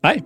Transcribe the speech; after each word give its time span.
Hei, 0.00 0.22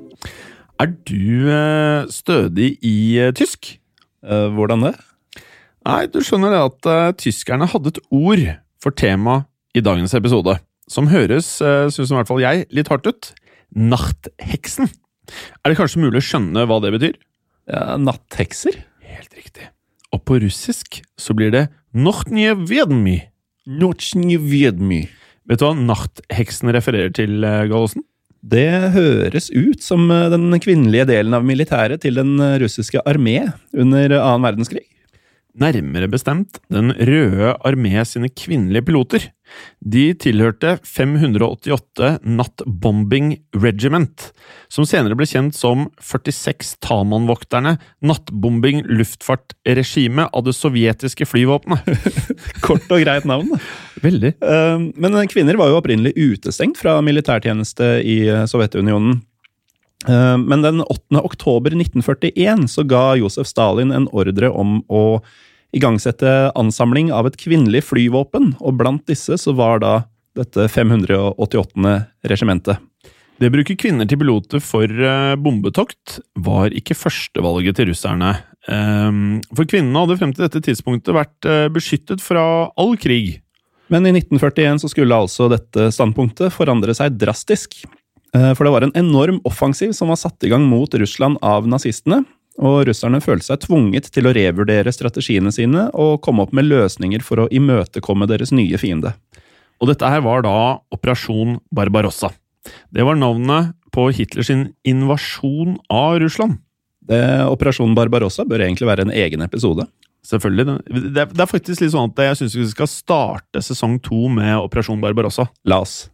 Er 0.78 0.90
du 1.06 1.50
eh, 1.50 2.06
stødig 2.10 2.76
i 2.82 3.18
eh, 3.18 3.32
tysk? 3.34 3.80
eh, 4.22 4.46
hvordan 4.54 4.84
det? 4.86 4.92
Nei, 5.84 6.06
du 6.06 6.20
skjønner 6.24 6.54
at 6.56 6.86
uh, 6.88 7.10
tyskerne 7.18 7.66
hadde 7.68 7.90
et 7.92 7.98
ord 8.14 8.44
for 8.80 8.94
tema 8.96 9.34
i 9.76 9.82
dagens 9.84 10.14
episode, 10.16 10.54
som 10.88 11.10
høres, 11.10 11.50
uh, 11.60 11.90
syns 11.92 12.08
i 12.12 12.16
hvert 12.16 12.30
fall 12.30 12.40
jeg, 12.40 12.64
litt 12.72 12.88
hardt 12.88 13.10
ut. 13.10 13.32
Nachtheksen. 13.74 14.88
Er 15.60 15.72
det 15.74 15.76
kanskje 15.80 16.00
mulig 16.06 16.22
å 16.22 16.26
skjønne 16.30 16.64
hva 16.70 16.78
det 16.80 16.94
betyr? 16.94 17.18
Ja, 17.68 17.98
natthekser? 18.00 18.78
Helt 19.04 19.36
riktig. 19.36 19.68
Og 20.14 20.22
på 20.24 20.38
russisk 20.40 21.02
så 21.20 21.36
blir 21.36 21.50
det 21.52 21.66
Nochtnje 21.92 22.54
Vedmi. 22.62 23.18
Vet 25.50 25.60
du 25.60 25.66
hva 25.66 25.74
nachtheksen 25.76 26.72
refererer 26.72 27.12
til, 27.12 27.42
Gallosen? 27.42 28.06
Det 28.44 28.92
høres 28.92 29.48
ut 29.54 29.80
som 29.84 30.10
eh, 30.12 30.28
den 30.32 30.52
kvinnelige 30.60 31.06
delen 31.08 31.36
av 31.36 31.46
militæret 31.46 32.02
til 32.04 32.18
den 32.20 32.36
eh, 32.42 32.58
russiske 32.60 33.00
armé 33.08 33.38
under 33.72 34.18
annen 34.18 34.44
verdenskrig. 34.44 34.84
Nærmere 35.54 36.08
bestemt 36.10 36.58
Den 36.72 36.90
røde 36.90 37.52
armé 37.62 38.02
sine 38.08 38.26
kvinnelige 38.26 38.82
piloter. 38.88 39.28
De 39.78 40.08
tilhørte 40.18 40.78
588 40.82 42.08
Natt 42.26 42.64
Bombing 42.66 43.36
Regiment, 43.54 44.32
som 44.72 44.86
senere 44.88 45.14
ble 45.14 45.28
kjent 45.30 45.54
som 45.54 45.86
46 46.02 46.72
Taman-vokterne, 46.82 47.76
Nattbombing 48.02 48.82
luftfartregime 48.88 50.26
av 50.32 50.46
det 50.48 50.56
sovjetiske 50.58 51.28
flyvåpenet. 51.28 51.86
Kort 52.66 52.88
og 52.90 53.04
greit 53.04 53.28
navn. 53.28 53.54
Veldig. 54.02 54.34
Eh, 54.42 54.88
Men 54.98 55.20
kvinner 55.30 55.60
var 55.60 55.70
jo 55.70 55.78
opprinnelig 55.78 56.16
utestengt 56.18 56.80
fra 56.82 56.98
militærtjeneste 57.04 57.98
i 58.02 58.24
eh, 58.26 58.48
Sovjetunionen. 58.50 59.20
Eh, 60.08 60.38
Men 60.38 60.62
den 60.62 60.80
8. 60.80 61.20
oktober 61.24 61.70
1941 61.70 62.68
så 62.68 62.84
ga 62.86 63.14
Josef 63.16 63.46
Stalin 63.46 63.92
en 63.92 64.08
ordre 64.12 64.50
om 64.50 64.82
å 64.88 65.20
igangsette 65.74 66.52
ansamling 66.54 67.10
av 67.12 67.26
et 67.26 67.38
kvinnelig 67.40 67.82
flyvåpen, 67.88 68.54
og 68.60 68.76
blant 68.78 69.06
disse 69.10 69.38
så 69.40 69.54
var 69.56 69.80
da 69.82 69.94
dette 70.34 70.68
588. 70.70 71.94
regimentet. 72.26 72.78
Det 73.38 73.50
å 73.50 73.54
bruke 73.54 73.74
kvinner 73.74 74.06
til 74.06 74.20
piloter 74.20 74.62
for 74.62 74.86
eh, 74.86 75.34
bombetokt 75.34 76.20
var 76.38 76.70
ikke 76.70 76.94
førstevalget 76.94 77.80
til 77.80 77.90
russerne. 77.90 78.36
Ehm, 78.70 79.40
For 79.50 79.66
kvinnene 79.66 80.04
hadde 80.04 80.18
frem 80.20 80.34
til 80.34 80.46
dette 80.46 80.62
tidspunktet 80.62 81.16
vært 81.16 81.48
eh, 81.50 81.66
beskyttet 81.74 82.22
fra 82.22 82.70
all 82.78 82.94
krig. 82.96 83.40
Men 83.90 84.06
i 84.06 84.14
1941 84.14 84.80
så 84.84 84.90
skulle 84.92 85.18
altså 85.18 85.50
dette 85.52 85.90
standpunktet 85.92 86.54
forandre 86.54 86.94
seg 86.96 87.18
drastisk. 87.20 87.82
Eh, 88.34 88.52
For 88.54 88.66
det 88.66 88.72
var 88.74 88.86
en 88.86 88.96
enorm 88.98 89.40
offensiv 89.44 89.92
som 89.96 90.10
var 90.10 90.18
satt 90.20 90.42
i 90.44 90.50
gang 90.52 90.66
mot 90.68 90.94
Russland 90.94 91.38
av 91.42 91.68
nazistene, 91.70 92.24
og 92.62 92.84
russerne 92.86 93.18
følte 93.22 93.48
seg 93.48 93.64
tvunget 93.64 94.10
til 94.14 94.28
å 94.28 94.34
revurdere 94.34 94.92
strategiene 94.94 95.50
sine 95.54 95.88
og 95.90 96.20
komme 96.22 96.44
opp 96.44 96.52
med 96.54 96.68
løsninger 96.68 97.22
for 97.26 97.42
å 97.42 97.48
imøtekomme 97.50 98.28
deres 98.30 98.52
nye 98.54 98.78
fiende. 98.78 99.14
Og 99.82 99.90
dette 99.90 100.06
her 100.06 100.22
var 100.22 100.44
da 100.46 100.78
Operasjon 100.94 101.58
Barbarossa. 101.74 102.30
Det 102.94 103.02
var 103.04 103.18
navnet 103.18 103.74
på 103.94 104.06
Hitlers 104.14 104.50
invasjon 104.50 105.76
av 105.90 106.20
Russland. 106.22 106.60
Det, 107.04 107.20
Operasjon 107.50 107.94
Barbarossa 107.98 108.46
bør 108.48 108.64
egentlig 108.64 108.88
være 108.88 109.08
en 109.08 109.12
egen 109.12 109.42
episode. 109.44 109.88
Selvfølgelig. 110.24 110.78
Det, 111.12 111.26
det 111.34 111.42
er 111.42 111.50
faktisk 111.50 111.82
litt 111.82 111.92
sånn 111.92 112.14
at 112.14 112.22
jeg 112.30 112.38
syns 112.38 112.54
vi 112.56 112.68
skal 112.70 112.88
starte 112.88 113.60
sesong 113.66 113.98
to 114.02 114.30
med 114.32 114.56
Operasjon 114.62 115.02
Barbarossa. 115.02 115.50
La 115.68 115.82
oss. 115.84 116.06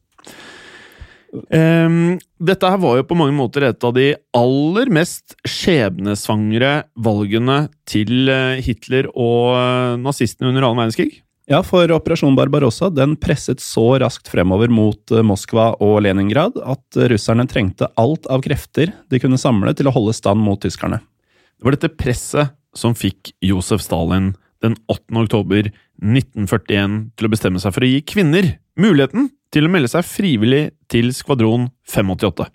Ehm, 1.31 2.19
dette 2.43 2.67
her 2.67 2.81
var 2.83 2.99
jo 2.99 3.07
på 3.07 3.17
mange 3.19 3.35
måter 3.37 3.69
et 3.69 3.87
av 3.87 3.95
de 3.95 4.13
aller 4.37 4.91
mest 4.93 5.37
skjebnesvangre 5.47 6.73
valgene 6.99 7.63
til 7.89 8.31
eh, 8.33 8.63
Hitler 8.65 9.11
og 9.15 9.55
eh, 9.55 9.99
nazistene 10.03 10.51
under 10.51 10.67
annen 10.67 10.83
verdenskrig. 10.83 11.21
Ja, 11.51 11.63
for 11.67 11.91
Operasjon 11.91 12.37
Barbarossa 12.39 12.93
den 12.95 13.17
presset 13.19 13.63
så 13.63 13.85
raskt 14.03 14.31
fremover 14.31 14.71
mot 14.75 15.15
eh, 15.15 15.25
Moskva 15.27 15.73
og 15.83 16.01
Leningrad 16.07 16.59
at 16.63 17.01
russerne 17.13 17.47
trengte 17.51 17.91
alt 18.01 18.27
av 18.31 18.43
krefter 18.47 18.95
de 19.11 19.23
kunne 19.23 19.41
samle 19.41 19.75
til 19.79 19.91
å 19.91 19.95
holde 19.95 20.17
stand 20.17 20.43
mot 20.43 20.61
tyskerne. 20.63 21.01
Det 21.59 21.67
var 21.67 21.77
dette 21.77 21.95
presset 21.95 22.57
som 22.77 22.95
fikk 22.95 23.35
Josef 23.43 23.83
Stalin 23.83 24.33
den 24.63 24.77
8. 24.93 25.15
oktober 25.23 25.71
1941 26.01 26.97
til 27.17 27.27
å 27.27 27.33
bestemme 27.33 27.63
seg 27.63 27.75
for 27.75 27.87
å 27.87 27.91
gi 27.91 28.03
kvinner 28.07 28.57
muligheten 28.81 29.31
til 29.53 29.67
å 29.67 29.71
melde 29.73 29.91
seg 29.91 30.07
frivillig 30.07 30.71
til 30.91 31.11
skvadron 31.17 31.69
588. 31.91 32.47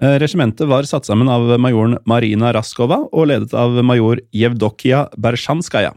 Eh, 0.00 0.16
Regimentet 0.22 0.68
var 0.70 0.86
satt 0.88 1.04
sammen 1.08 1.28
av 1.28 1.44
majoren 1.60 1.98
Marina 2.08 2.52
Raskova 2.56 3.02
og 3.12 3.28
ledet 3.28 3.52
av 3.54 3.76
major 3.84 4.22
Jevdokia 4.32 5.06
Bersjanskaja. 5.20 5.92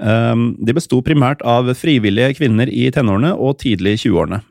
Eh, 0.00 0.36
De 0.60 0.76
besto 0.76 1.00
primært 1.02 1.42
av 1.42 1.72
frivillige 1.74 2.36
kvinner 2.36 2.68
i 2.68 2.90
tenårene 2.92 3.32
og 3.38 3.58
tidlig 3.62 3.96
i 3.96 4.02
20-årene. 4.08 4.42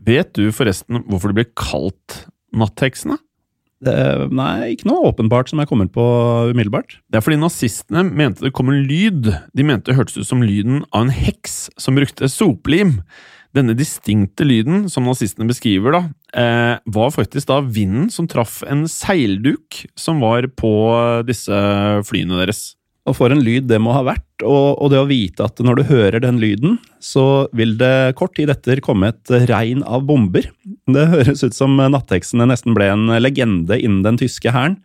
Vet 0.00 0.32
du 0.38 0.48
forresten 0.54 1.02
hvorfor 1.08 1.32
det 1.32 1.40
ble 1.40 1.48
kalt 1.58 2.24
nattheksene? 2.54 3.18
Det- 3.82 4.30
Nei, 4.32 4.74
ikke 4.74 4.86
noe 4.90 5.12
åpenbart 5.12 5.48
som 5.50 5.58
jeg 5.60 5.68
kommer 5.68 5.86
på 5.86 6.02
umiddelbart. 6.50 6.96
Det 7.10 7.18
er 7.18 7.20
fordi 7.20 7.38
nazistene 7.38 8.02
mente 8.10 8.40
det 8.42 8.52
kom 8.52 8.70
en 8.70 8.86
lyd. 8.88 9.28
De 9.54 9.62
mente 9.62 9.84
det 9.92 9.96
hørtes 9.96 10.16
ut 10.18 10.26
som 10.26 10.42
lyden 10.42 10.82
av 10.92 11.02
en 11.06 11.10
heks 11.14 11.68
som 11.78 11.94
brukte 11.94 12.26
soplim. 12.28 13.02
Denne 13.58 13.74
distinkte 13.76 14.46
lyden, 14.46 14.86
som 14.92 15.06
nazistene 15.08 15.48
beskriver, 15.50 15.96
da, 15.96 16.00
eh, 16.38 16.78
var 16.94 17.10
faktisk 17.14 17.48
da 17.50 17.60
vinden 17.64 18.08
som 18.14 18.28
traff 18.30 18.60
en 18.70 18.84
seilduk 18.90 19.82
som 19.98 20.20
var 20.22 20.46
på 20.54 20.72
disse 21.26 21.50
flyene 22.06 22.38
deres. 22.38 22.76
Og 23.08 23.16
for 23.16 23.32
en 23.32 23.40
lyd 23.40 23.64
det 23.70 23.78
må 23.80 23.94
ha 23.96 24.02
vært, 24.04 24.26
og, 24.44 24.76
og 24.84 24.90
det 24.92 24.98
å 25.00 25.08
vite 25.08 25.40
at 25.46 25.58
når 25.64 25.78
du 25.80 25.82
hører 25.88 26.20
den 26.20 26.36
lyden, 26.42 26.76
så 27.00 27.48
vil 27.56 27.72
det 27.80 28.14
kort 28.20 28.34
tid 28.36 28.52
etter 28.52 28.82
komme 28.84 29.08
et 29.14 29.32
regn 29.48 29.80
av 29.88 30.04
bomber. 30.06 30.44
Det 30.86 31.06
høres 31.08 31.40
ut 31.42 31.56
som 31.56 31.72
nattheksene 31.80 32.46
nesten 32.50 32.76
ble 32.76 32.90
en 32.92 33.06
legende 33.24 33.80
innen 33.80 34.04
den 34.04 34.20
tyske 34.20 34.52
hæren. 34.52 34.76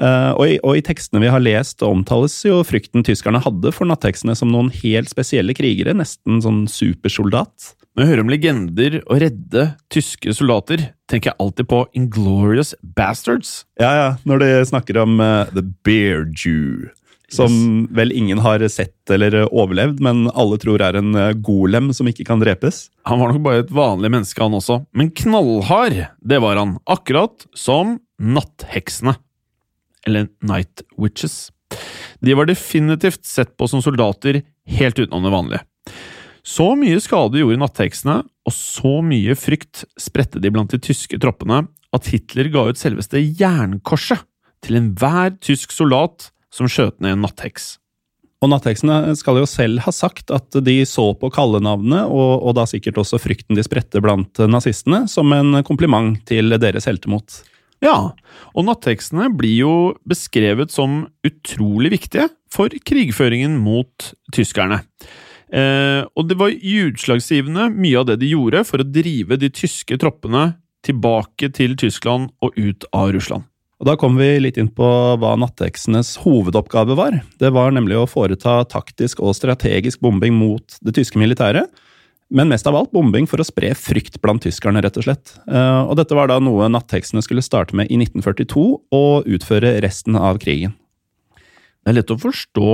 Eh, 0.00 0.30
og, 0.32 0.44
i- 0.48 0.60
og 0.64 0.78
i 0.78 0.84
tekstene 0.86 1.20
vi 1.20 1.28
har 1.34 1.42
lest, 1.44 1.82
omtales 1.84 2.38
jo 2.46 2.62
frykten 2.64 3.04
tyskerne 3.04 3.42
hadde 3.44 3.72
for 3.74 3.84
nattheksene 3.90 4.34
som 4.38 4.48
noen 4.54 4.72
helt 4.80 5.10
spesielle 5.12 5.52
krigere, 5.58 5.92
nesten 5.98 6.40
sånn 6.44 6.64
supersoldat. 6.72 7.74
Når 7.98 8.04
jeg 8.04 8.12
hører 8.12 8.20
om 8.22 8.28
legender 8.30 8.96
og 9.00 9.18
redde 9.18 9.62
tyske 9.90 10.30
soldater, 10.30 10.84
tenker 11.10 11.32
jeg 11.32 11.42
alltid 11.42 11.66
på 11.66 11.80
Inglorious 11.98 12.68
Bastards. 12.94 13.64
Ja, 13.82 13.88
ja, 13.90 14.10
når 14.22 14.44
de 14.44 14.50
snakker 14.68 15.00
om 15.02 15.16
uh, 15.18 15.50
The 15.50 15.64
Bear 15.82 16.28
Jew. 16.30 16.92
Som 17.34 17.88
vel 17.90 18.14
ingen 18.14 18.38
har 18.44 18.62
sett 18.70 19.10
eller 19.10 19.40
overlevd, 19.50 19.98
men 19.98 20.28
alle 20.30 20.60
tror 20.62 20.84
er 20.86 21.00
en 21.00 21.10
eh, 21.18 21.34
golem 21.42 21.90
som 21.92 22.06
ikke 22.06 22.24
kan 22.28 22.38
drepes. 22.38 22.84
Han 23.10 23.18
var 23.18 23.34
nok 23.34 23.42
bare 23.44 23.64
et 23.64 23.74
vanlig 23.74 24.12
menneske, 24.14 24.40
han 24.46 24.54
også, 24.56 24.78
men 24.96 25.10
knallhard, 25.18 25.98
det 26.22 26.38
var 26.40 26.56
han. 26.56 26.76
Akkurat 26.86 27.48
som 27.50 27.98
nattheksene. 28.22 29.16
Eller 30.06 30.30
Night 30.38 30.86
Witches. 30.94 31.50
De 32.22 32.38
var 32.38 32.46
definitivt 32.46 33.26
sett 33.26 33.58
på 33.58 33.68
som 33.68 33.82
soldater 33.82 34.44
helt 34.78 35.02
utenom 35.02 35.26
det 35.26 35.34
vanlige. 35.34 35.66
Så 36.48 36.70
mye 36.80 36.96
skade 37.02 37.42
gjorde 37.42 37.60
nattheksene, 37.60 38.22
og 38.48 38.54
så 38.54 38.98
mye 39.04 39.34
frykt 39.36 39.82
spredte 40.00 40.40
de 40.40 40.52
blant 40.54 40.72
de 40.72 40.80
tyske 40.80 41.18
troppene, 41.20 41.66
at 41.92 42.08
Hitler 42.08 42.48
ga 42.52 42.64
ut 42.70 42.80
selveste 42.80 43.20
jernkorset 43.20 44.24
til 44.64 44.78
enhver 44.80 45.34
tysk 45.44 45.74
soldat 45.74 46.30
som 46.54 46.70
skjøt 46.70 47.02
ned 47.04 47.18
en 47.18 47.22
nattheks. 47.26 47.76
Og 48.40 48.52
nattheksene 48.52 49.16
skal 49.18 49.40
jo 49.40 49.48
selv 49.50 49.82
ha 49.82 49.92
sagt 49.92 50.30
at 50.32 50.56
de 50.64 50.78
så 50.86 51.10
på 51.18 51.28
kallenavnet, 51.34 52.06
og, 52.06 52.46
og 52.46 52.56
da 52.56 52.64
sikkert 52.70 53.00
også 53.02 53.20
frykten 53.20 53.58
de 53.58 53.66
spredte 53.66 54.00
blant 54.04 54.40
nazistene, 54.48 55.04
som 55.10 55.32
en 55.34 55.60
kompliment 55.66 56.16
til 56.28 56.54
deres 56.56 56.88
heltemot. 56.88 57.42
Ja, 57.84 58.14
og 58.54 58.66
nattheksene 58.66 59.28
blir 59.38 59.56
jo 59.66 59.74
beskrevet 60.08 60.72
som 60.74 61.04
utrolig 61.26 61.92
viktige 61.98 62.30
for 62.50 62.72
krigføringen 62.88 63.58
mot 63.60 64.12
tyskerne. 64.34 64.80
Eh, 65.48 66.02
og 66.12 66.28
det 66.28 66.36
var 66.40 66.52
utslagsgivende 66.52 67.70
mye 67.72 68.00
av 68.00 68.08
det 68.10 68.18
de 68.20 68.32
gjorde 68.34 68.64
for 68.68 68.82
å 68.82 68.88
drive 68.88 69.38
de 69.40 69.48
tyske 69.52 69.96
troppene 70.00 70.50
tilbake 70.86 71.50
til 71.56 71.76
Tyskland 71.78 72.30
og 72.44 72.56
ut 72.58 72.84
av 72.92 73.12
Russland. 73.16 73.48
Og 73.78 73.86
Da 73.86 73.94
kom 73.94 74.16
vi 74.18 74.26
litt 74.42 74.56
inn 74.58 74.70
på 74.74 74.86
hva 75.22 75.36
nattheksenes 75.38 76.16
hovedoppgave 76.24 76.96
var. 76.98 77.20
Det 77.38 77.52
var 77.54 77.70
nemlig 77.74 77.94
å 78.00 78.08
foreta 78.10 78.64
taktisk 78.66 79.22
og 79.22 79.36
strategisk 79.38 80.02
bombing 80.02 80.34
mot 80.34 80.78
det 80.82 80.96
tyske 80.98 81.20
militæret. 81.20 81.70
Men 82.28 82.50
mest 82.50 82.66
av 82.68 82.76
alt 82.76 82.90
bombing 82.92 83.24
for 83.30 83.40
å 83.40 83.46
spre 83.46 83.70
frykt 83.78 84.18
blant 84.20 84.42
tyskerne, 84.44 84.82
rett 84.84 84.98
og 85.00 85.06
slett. 85.06 85.32
Eh, 85.48 85.80
og 85.86 85.94
dette 85.96 86.16
var 86.16 86.28
da 86.28 86.36
noe 86.42 86.68
nattheksene 86.68 87.22
skulle 87.24 87.44
starte 87.44 87.76
med 87.78 87.88
i 87.88 87.96
1942 88.02 88.66
og 88.92 89.30
utføre 89.30 89.78
resten 89.80 90.18
av 90.18 90.42
krigen. 90.42 90.74
Det 91.38 91.94
er 91.94 92.00
lett 92.02 92.12
å 92.12 92.18
forstå 92.20 92.72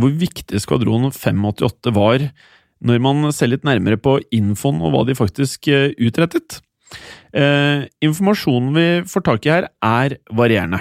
hvor 0.00 0.16
viktig 0.16 0.60
skvadron 0.62 1.10
588 1.14 1.94
var 1.96 2.26
når 2.80 3.00
man 3.04 3.28
ser 3.36 3.52
litt 3.52 3.66
nærmere 3.68 4.00
på 4.00 4.18
infoen 4.32 4.80
og 4.80 4.94
hva 4.94 5.02
de 5.08 5.16
faktisk 5.18 5.68
eh, 5.68 5.90
utrettet. 6.00 6.60
Eh, 7.36 7.84
informasjonen 8.02 8.72
vi 8.76 8.86
får 9.10 9.26
tak 9.26 9.46
i 9.46 9.52
her, 9.52 9.68
er 9.84 10.16
varierende. 10.32 10.80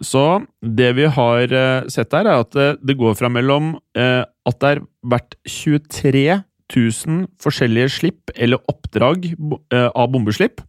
Så 0.00 0.42
det 0.60 0.92
vi 0.96 1.08
har 1.12 1.52
eh, 1.52 1.88
sett 1.92 2.12
her, 2.16 2.28
er 2.28 2.44
at 2.44 2.52
det, 2.56 2.68
det 2.84 2.96
går 3.00 3.16
fra 3.18 3.32
mellom 3.32 3.74
eh, 3.96 4.22
at 4.24 4.60
det 4.60 4.72
er 4.74 4.84
vært 5.12 5.36
23 5.48 6.40
000 6.70 7.26
forskjellige 7.42 7.92
slipp 7.98 8.32
eller 8.36 8.62
oppdrag 8.70 9.32
eh, 9.32 9.88
av 9.88 10.12
bombeslipp, 10.12 10.62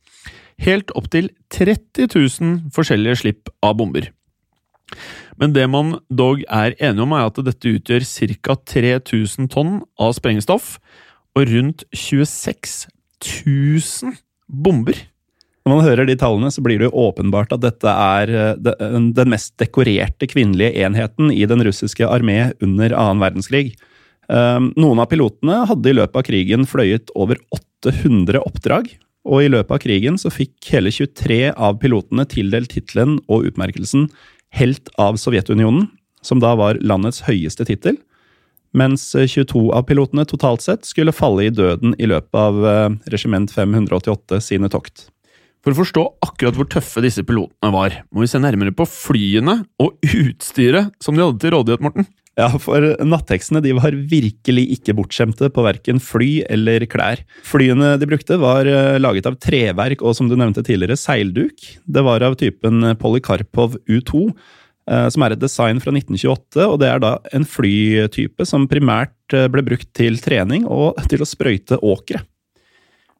helt 0.61 0.91
opp 0.97 1.07
til 1.13 1.31
30 1.53 2.11
000 2.15 2.73
forskjellige 2.75 3.21
slipp 3.23 3.51
av 3.63 3.77
bomber. 3.79 4.09
Men 5.41 5.55
det 5.55 5.65
man 5.73 5.95
dog 6.13 6.43
er 6.45 6.75
enige 6.77 7.01
om, 7.03 7.15
er 7.17 7.27
at 7.27 7.39
dette 7.41 7.75
utgjør 7.75 8.05
ca. 8.05 8.57
3000 8.75 9.49
tonn 9.51 9.79
av 9.97 10.13
sprengstoff 10.17 10.75
og 11.38 11.47
rundt 11.49 11.85
26 11.95 12.85
000 13.25 14.19
bomber. 14.45 14.97
Når 15.65 15.73
man 15.77 15.85
hører 15.85 16.07
de 16.09 16.17
tallene, 16.17 16.49
så 16.53 16.61
blir 16.65 16.81
det 16.81 16.89
jo 16.89 17.05
åpenbart 17.07 17.53
at 17.53 17.61
dette 17.61 17.89
er 17.89 18.31
eh, 18.33 18.97
den 19.13 19.29
mest 19.29 19.53
dekorerte 19.61 20.29
kvinnelige 20.29 20.85
enheten 20.85 21.29
i 21.33 21.45
den 21.49 21.61
russiske 21.65 22.05
armé 22.05 22.51
under 22.65 22.95
annen 22.97 23.21
verdenskrig. 23.21 23.75
Ehm, 24.31 24.71
noen 24.79 25.01
av 25.03 25.09
pilotene 25.11 25.61
hadde 25.69 25.91
i 25.91 25.95
løpet 25.97 26.17
av 26.17 26.25
krigen 26.25 26.65
fløyet 26.69 27.13
over 27.13 27.39
800 27.53 28.41
oppdrag, 28.41 28.89
og 29.29 29.45
i 29.45 29.51
løpet 29.53 29.75
av 29.75 29.81
krigen 29.83 30.17
så 30.21 30.31
fikk 30.33 30.71
hele 30.73 30.93
23 30.93 31.51
av 31.53 31.77
pilotene 31.81 32.25
tildelt 32.29 32.73
tittelen 32.73 33.19
og 33.29 33.49
utmerkelsen 33.51 34.07
helt 34.56 34.92
av 35.01 35.19
Sovjetunionen, 35.21 35.88
som 36.21 36.42
da 36.42 36.53
var 36.59 36.80
landets 36.83 37.24
høyeste 37.27 37.65
tittel, 37.68 37.98
mens 38.77 39.09
22 39.15 39.71
av 39.75 39.83
pilotene 39.89 40.24
totalt 40.27 40.63
sett 40.63 40.88
skulle 40.88 41.15
falle 41.15 41.48
i 41.48 41.53
døden 41.53 41.95
i 42.00 42.07
løpet 42.07 42.38
av 42.39 42.62
eh, 42.68 42.94
Regiment 43.12 43.51
588 43.51 44.39
sine 44.44 44.69
tokt. 44.71 45.09
For 45.62 45.74
å 45.74 45.77
forstå 45.81 46.03
akkurat 46.25 46.57
hvor 46.57 46.69
tøffe 46.71 47.03
disse 47.03 47.25
pilotene 47.27 47.74
var, 47.74 48.00
må 48.09 48.24
vi 48.24 48.31
se 48.31 48.39
nærmere 48.42 48.74
på 48.74 48.88
flyene 48.89 49.59
og 49.81 50.00
utstyret 50.07 50.95
som 51.03 51.18
de 51.18 51.25
hadde 51.25 51.44
til 51.44 51.53
rådighet, 51.53 51.83
Morten. 51.86 52.07
Ja, 52.41 52.47
for 52.57 52.81
nattheksene 53.05 53.61
de 53.61 53.75
var 53.77 53.93
virkelig 53.93 54.63
ikke 54.77 54.95
bortskjemte 54.97 55.51
på 55.53 55.65
verken 55.65 55.99
fly 56.01 56.29
eller 56.49 56.88
klær. 56.89 57.21
Flyene 57.45 57.93
de 58.01 58.07
brukte 58.09 58.39
var 58.41 58.65
eh, 58.65 58.97
laget 59.01 59.29
av 59.29 59.38
treverk 59.43 60.01
og 60.01 60.15
som 60.17 60.31
du 60.31 60.33
nevnte 60.39 60.63
tidligere, 60.65 60.97
seilduk. 60.97 61.61
Det 61.85 62.03
var 62.07 62.25
av 62.25 62.39
typen 62.41 62.95
Polikarpov 62.97 63.77
U2, 63.85 64.23
eh, 64.89 65.05
som 65.13 65.27
er 65.27 65.35
et 65.35 65.43
design 65.43 65.83
fra 65.83 65.93
1928, 65.93 66.65
og 66.65 66.81
det 66.81 66.89
er 66.89 67.05
da 67.05 67.13
en 67.38 67.45
flytype 67.45 68.49
som 68.49 68.65
primært 68.71 69.38
eh, 69.38 69.45
ble 69.51 69.67
brukt 69.67 69.91
til 69.97 70.17
trening 70.23 70.65
og 70.65 70.97
til 71.13 71.21
å 71.21 71.29
sprøyte 71.29 71.77
åkre. 71.77 72.25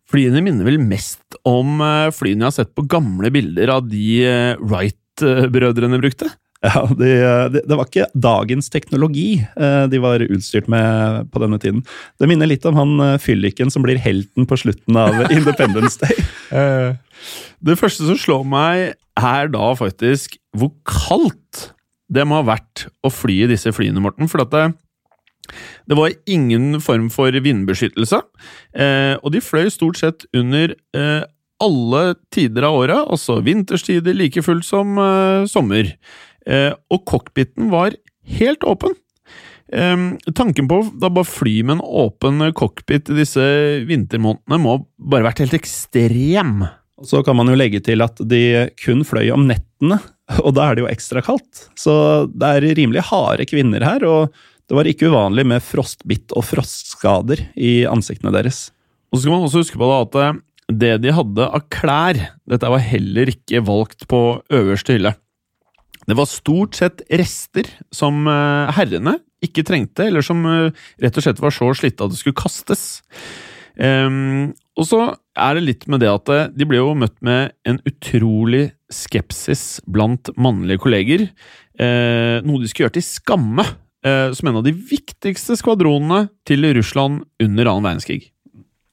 Flyene 0.10 0.42
minner 0.42 0.66
vel 0.66 0.82
mest 0.82 1.38
om 1.48 1.78
flyene 2.12 2.42
jeg 2.42 2.50
har 2.50 2.56
sett 2.58 2.74
på 2.76 2.84
gamle 2.90 3.30
bilder 3.32 3.70
av 3.78 3.86
de 3.88 4.58
Wright-brødrene 4.60 6.02
brukte? 6.02 6.34
Ja, 6.62 6.84
det 6.94 7.14
de, 7.56 7.62
de 7.66 7.78
var 7.78 7.88
ikke 7.90 8.06
dagens 8.14 8.70
teknologi 8.70 9.42
eh, 9.42 9.86
de 9.90 10.02
var 10.02 10.22
utstyrt 10.22 10.68
med 10.70 11.32
på 11.34 11.42
denne 11.42 11.58
tiden. 11.62 11.82
Det 12.22 12.30
minner 12.30 12.50
litt 12.50 12.66
om 12.70 12.78
han 12.78 12.94
eh, 13.02 13.18
fylliken 13.22 13.74
som 13.74 13.82
blir 13.86 13.98
helten 14.02 14.46
på 14.46 14.60
slutten 14.62 15.00
av 15.02 15.24
Independence 15.38 15.98
Day. 16.04 16.22
Eh, 16.54 16.94
det 17.66 17.80
første 17.82 18.06
som 18.06 18.20
slår 18.20 18.46
meg, 18.46 18.94
er 19.18 19.50
da 19.54 19.74
faktisk 19.78 20.38
hvor 20.58 20.72
kaldt 20.86 21.72
det 22.12 22.28
må 22.28 22.40
ha 22.42 22.48
vært 22.54 22.86
å 23.02 23.10
fly 23.14 23.42
i 23.46 23.50
disse 23.50 23.74
flyene, 23.74 24.04
Morten. 24.04 24.30
For 24.30 24.44
at 24.46 24.54
det, 24.54 24.64
det 25.90 25.98
var 25.98 26.14
ingen 26.30 26.78
form 26.84 27.10
for 27.14 27.34
vindbeskyttelse, 27.34 28.20
og 29.22 29.30
de 29.32 29.42
fløy 29.44 29.70
stort 29.72 30.02
sett 30.02 30.26
under 30.36 30.74
alle 31.62 32.02
tider 32.34 32.68
av 32.68 32.82
året, 32.82 33.00
altså 33.00 33.38
vinterstider 33.46 34.18
like 34.18 34.44
fullt 34.44 34.68
som 34.68 35.00
sommer. 35.52 35.94
Eh, 36.48 36.74
og 36.92 37.06
cockpiten 37.10 37.72
var 37.74 37.96
helt 38.38 38.68
åpen. 38.68 38.98
tanken 40.36 40.68
på 40.68 40.78
da 41.00 41.08
bare 41.08 41.24
fly 41.24 41.62
med 41.64 41.78
en 41.78 41.82
åpen 42.04 42.44
cockpit 42.52 43.08
i 43.08 43.16
disse 43.22 43.44
vintermånedene 43.88 44.58
må 44.60 44.74
bare 45.00 45.24
vært 45.30 45.40
helt 45.40 45.56
ekstrem. 45.56 46.66
Så 47.08 47.24
kan 47.24 47.38
man 47.40 47.48
jo 47.48 47.56
legge 47.56 47.80
til 47.80 48.04
at 48.04 48.20
de 48.20 48.68
kun 48.84 49.06
fløy 49.08 49.32
om 49.32 49.48
nettene, 49.48 50.02
og 50.44 50.52
da 50.58 50.68
er 50.68 50.76
det 50.76 50.84
jo 50.84 50.92
ekstra 50.92 51.24
kaldt. 51.24 51.70
Så 51.80 52.28
det 52.36 52.50
er 52.50 52.68
rimelig 52.76 53.08
harde 53.14 53.48
kvinner 53.48 53.86
her, 53.86 54.04
og 54.04 54.36
det 54.68 54.78
var 54.78 54.88
ikke 54.88 55.10
uvanlig 55.12 55.48
med 55.48 55.64
frostbitt 55.66 56.32
og 56.36 56.46
frostskader 56.48 57.42
i 57.60 57.82
ansiktene 57.90 58.32
deres. 58.36 58.70
Og 59.12 59.18
så 59.18 59.26
skal 59.26 59.34
man 59.36 59.48
også 59.48 59.64
huske 59.66 59.80
på 59.82 59.90
at 59.96 60.20
eh, 60.20 60.38
det 60.72 60.94
de 61.04 61.12
hadde 61.12 61.48
av 61.48 61.66
klær, 61.74 62.20
dette 62.48 62.70
var 62.72 62.86
heller 62.86 63.32
ikke 63.34 63.64
valgt 63.68 64.08
på 64.12 64.22
øverste 64.48 64.96
hylle. 64.96 65.12
Det 66.08 66.18
var 66.18 66.30
stort 66.30 66.78
sett 66.78 67.04
rester 67.14 67.68
som 67.94 68.26
eh, 68.30 68.72
herrene 68.78 69.20
ikke 69.46 69.66
trengte, 69.66 70.08
eller 70.10 70.26
som 70.26 70.44
eh, 70.50 70.84
rett 71.02 71.18
og 71.18 71.26
slett 71.26 71.42
var 71.42 71.54
så 71.54 71.72
slitte 71.78 72.06
at 72.06 72.14
det 72.14 72.20
skulle 72.20 72.40
kastes. 72.42 73.02
Um, 73.82 74.52
og 74.76 74.86
så 74.90 75.00
er 75.40 75.56
det 75.56 75.64
litt 75.64 75.86
med 75.90 76.04
det 76.04 76.10
at 76.12 76.30
eh, 76.34 76.50
de 76.54 76.68
ble 76.68 76.82
jo 76.82 76.92
møtt 76.98 77.16
med 77.26 77.54
en 77.68 77.80
utrolig 77.88 78.72
skepsis 78.92 79.80
blant 79.90 80.30
mannlige 80.36 80.84
kolleger. 80.84 81.30
Uh, 81.80 82.44
noe 82.46 82.62
de 82.62 82.70
skulle 82.70 82.90
gjøre 82.90 82.98
til 83.00 83.08
skamme, 83.08 83.66
uh, 84.06 84.30
som 84.36 84.52
en 84.52 84.60
av 84.60 84.68
de 84.68 84.76
viktigste 84.76 85.58
skvadronene 85.60 86.28
til 86.48 86.68
Russland 86.78 87.24
under 87.42 87.72
annen 87.72 87.88
verdenskrig. 87.88 88.30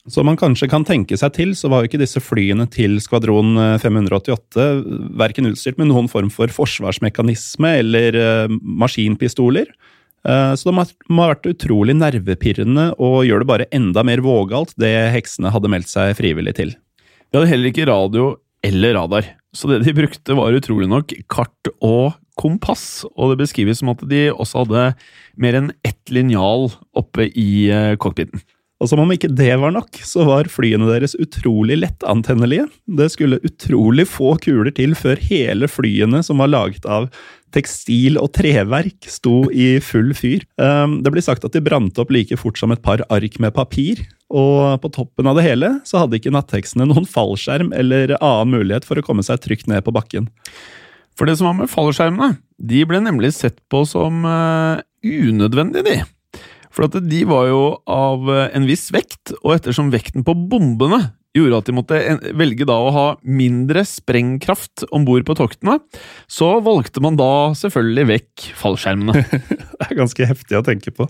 Som 0.07 0.29
man 0.29 0.39
kanskje 0.39 0.69
kan 0.71 0.85
tenke 0.87 1.17
seg 1.19 1.33
til, 1.35 1.51
så 1.57 1.67
var 1.71 1.83
jo 1.83 1.89
ikke 1.89 1.99
disse 1.99 2.21
flyene 2.23 2.69
til 2.71 2.97
skvadron 3.03 3.57
588 3.83 4.61
eh, 4.63 4.83
verken 5.19 5.49
utstyrt 5.49 5.79
med 5.81 5.89
noen 5.91 6.07
form 6.11 6.29
for 6.31 6.51
forsvarsmekanisme 6.53 7.73
eller 7.81 8.15
uh, 8.15 8.53
maskinpistoler. 8.63 9.67
Uh, 10.23 10.55
så 10.55 10.69
det 10.69 10.75
må 10.75 10.85
ha 11.25 11.33
vært 11.33 11.49
utrolig 11.51 11.97
nervepirrende 11.99 12.93
og 12.95 13.25
gjør 13.27 13.43
det 13.43 13.49
bare 13.51 13.67
enda 13.75 14.05
mer 14.07 14.23
vågalt, 14.23 14.71
det 14.79 14.93
heksene 15.13 15.51
hadde 15.51 15.71
meldt 15.71 15.91
seg 15.91 16.15
frivillig 16.19 16.55
til. 16.57 16.71
De 17.29 17.41
hadde 17.41 17.51
heller 17.51 17.71
ikke 17.73 17.89
radio 17.91 18.29
eller 18.65 18.95
radar, 18.95 19.27
så 19.55 19.67
det 19.71 19.81
de 19.83 19.95
brukte 19.95 20.35
var 20.35 20.55
utrolig 20.55 20.87
nok 20.91 21.11
kart 21.31 21.71
og 21.75 22.15
kompass, 22.39 23.03
og 23.19 23.33
det 23.33 23.43
beskrives 23.43 23.81
som 23.81 23.91
at 23.91 24.01
de 24.07 24.29
også 24.31 24.63
hadde 24.63 24.85
mer 25.39 25.59
enn 25.59 25.73
ett 25.83 26.15
linjal 26.15 26.69
oppe 26.97 27.27
i 27.27 27.49
cockpiten. 27.99 28.39
Og 28.79 28.87
som 28.87 29.01
om 29.03 29.09
ikke 29.11 29.27
det 29.35 29.51
var 29.59 29.73
nok, 29.75 29.97
så 30.07 30.23
var 30.27 30.47
flyene 30.51 30.87
deres 30.87 31.17
utrolig 31.19 31.81
lettantennelige. 31.81 32.69
Det 32.87 33.09
skulle 33.11 33.41
utrolig 33.43 34.05
få 34.07 34.37
kuler 34.39 34.71
til 34.75 34.95
før 34.95 35.19
hele 35.19 35.67
flyene 35.67 36.21
som 36.23 36.39
var 36.39 36.51
laget 36.53 36.87
av 36.87 37.09
tekstil 37.51 38.19
og 38.21 38.31
treverk, 38.37 39.07
sto 39.09 39.49
i 39.51 39.79
full 39.83 40.13
fyr. 40.15 40.45
Um, 40.61 40.99
det 41.03 41.11
blir 41.11 41.25
sagt 41.25 41.43
at 41.43 41.55
de 41.55 41.63
brant 41.65 41.97
opp 41.99 42.13
like 42.13 42.37
fort 42.39 42.59
som 42.61 42.71
et 42.71 42.83
par 42.85 43.03
ark 43.11 43.39
med 43.43 43.55
papir. 43.57 44.05
Og 44.29 44.77
på 44.83 44.91
toppen 44.93 45.27
av 45.27 45.39
det 45.39 45.47
hele 45.47 45.73
så 45.89 46.03
hadde 46.03 46.19
ikke 46.19 46.33
nattheksene 46.35 46.87
noen 46.87 47.09
fallskjerm 47.09 47.73
eller 47.75 48.13
annen 48.19 48.53
mulighet 48.53 48.87
for 48.87 49.01
å 49.01 49.03
komme 49.05 49.25
seg 49.25 49.41
trygt 49.43 49.67
ned 49.67 49.83
på 49.83 49.95
bakken. 49.95 50.29
For 51.19 51.27
det 51.27 51.35
som 51.35 51.49
var 51.49 51.57
med 51.57 51.73
fallskjermene, 51.73 52.37
de 52.63 52.85
ble 52.87 53.01
nemlig 53.03 53.33
sett 53.35 53.57
på 53.67 53.83
som 53.89 54.23
uh, 54.23 54.79
unødvendige, 55.03 55.83
de. 55.83 55.97
For 56.79 56.87
at 56.87 57.09
de 57.11 57.17
var 57.27 57.49
jo 57.49 57.63
av 57.91 58.29
eh, 58.31 58.45
en 58.55 58.63
viss 58.63 58.85
vekt, 58.95 59.33
og 59.41 59.57
ettersom 59.57 59.89
vekten 59.91 60.23
på 60.23 60.31
bombene 60.31 61.09
gjorde 61.35 61.57
at 61.59 61.67
de 61.67 61.73
måtte 61.75 61.97
velge 62.39 62.63
da 62.65 62.77
å 62.79 62.93
ha 62.95 63.07
mindre 63.27 63.83
sprengkraft 63.83 64.85
om 64.95 65.03
bord 65.03 65.25
på 65.27 65.35
toktene, 65.35 65.75
så 66.31 66.53
valgte 66.63 67.03
man 67.03 67.17
da 67.19 67.51
selvfølgelig 67.59 68.05
vekk 68.13 68.45
fallskjermene. 68.61 69.25
det 69.75 69.89
er 69.89 69.99
ganske 69.99 70.27
heftig 70.29 70.55
å 70.55 70.63
tenke 70.63 70.93
på. 70.95 71.09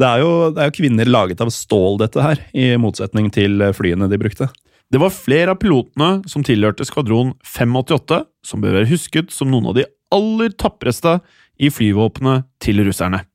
Det 0.00 0.08
er, 0.08 0.22
jo, 0.24 0.30
det 0.56 0.64
er 0.64 0.70
jo 0.70 0.76
kvinner 0.78 1.10
laget 1.12 1.44
av 1.44 1.52
stål, 1.52 2.00
dette 2.00 2.24
her, 2.24 2.40
i 2.56 2.70
motsetning 2.80 3.28
til 3.36 3.60
flyene 3.76 4.08
de 4.08 4.20
brukte. 4.22 4.48
Det 4.88 5.00
var 5.00 5.12
flere 5.12 5.52
av 5.52 5.60
pilotene 5.60 6.22
som 6.28 6.40
tilhørte 6.44 6.88
skvadron 6.88 7.34
588, 7.44 8.22
som 8.48 8.64
bør 8.64 8.80
være 8.80 8.88
husket 8.94 9.28
som 9.36 9.52
noen 9.52 9.68
av 9.68 9.76
de 9.76 9.84
aller 10.12 10.56
tapreste 10.56 11.18
i 11.60 11.68
flyvåpenet 11.68 12.48
til 12.64 12.80
russerne. 12.88 13.26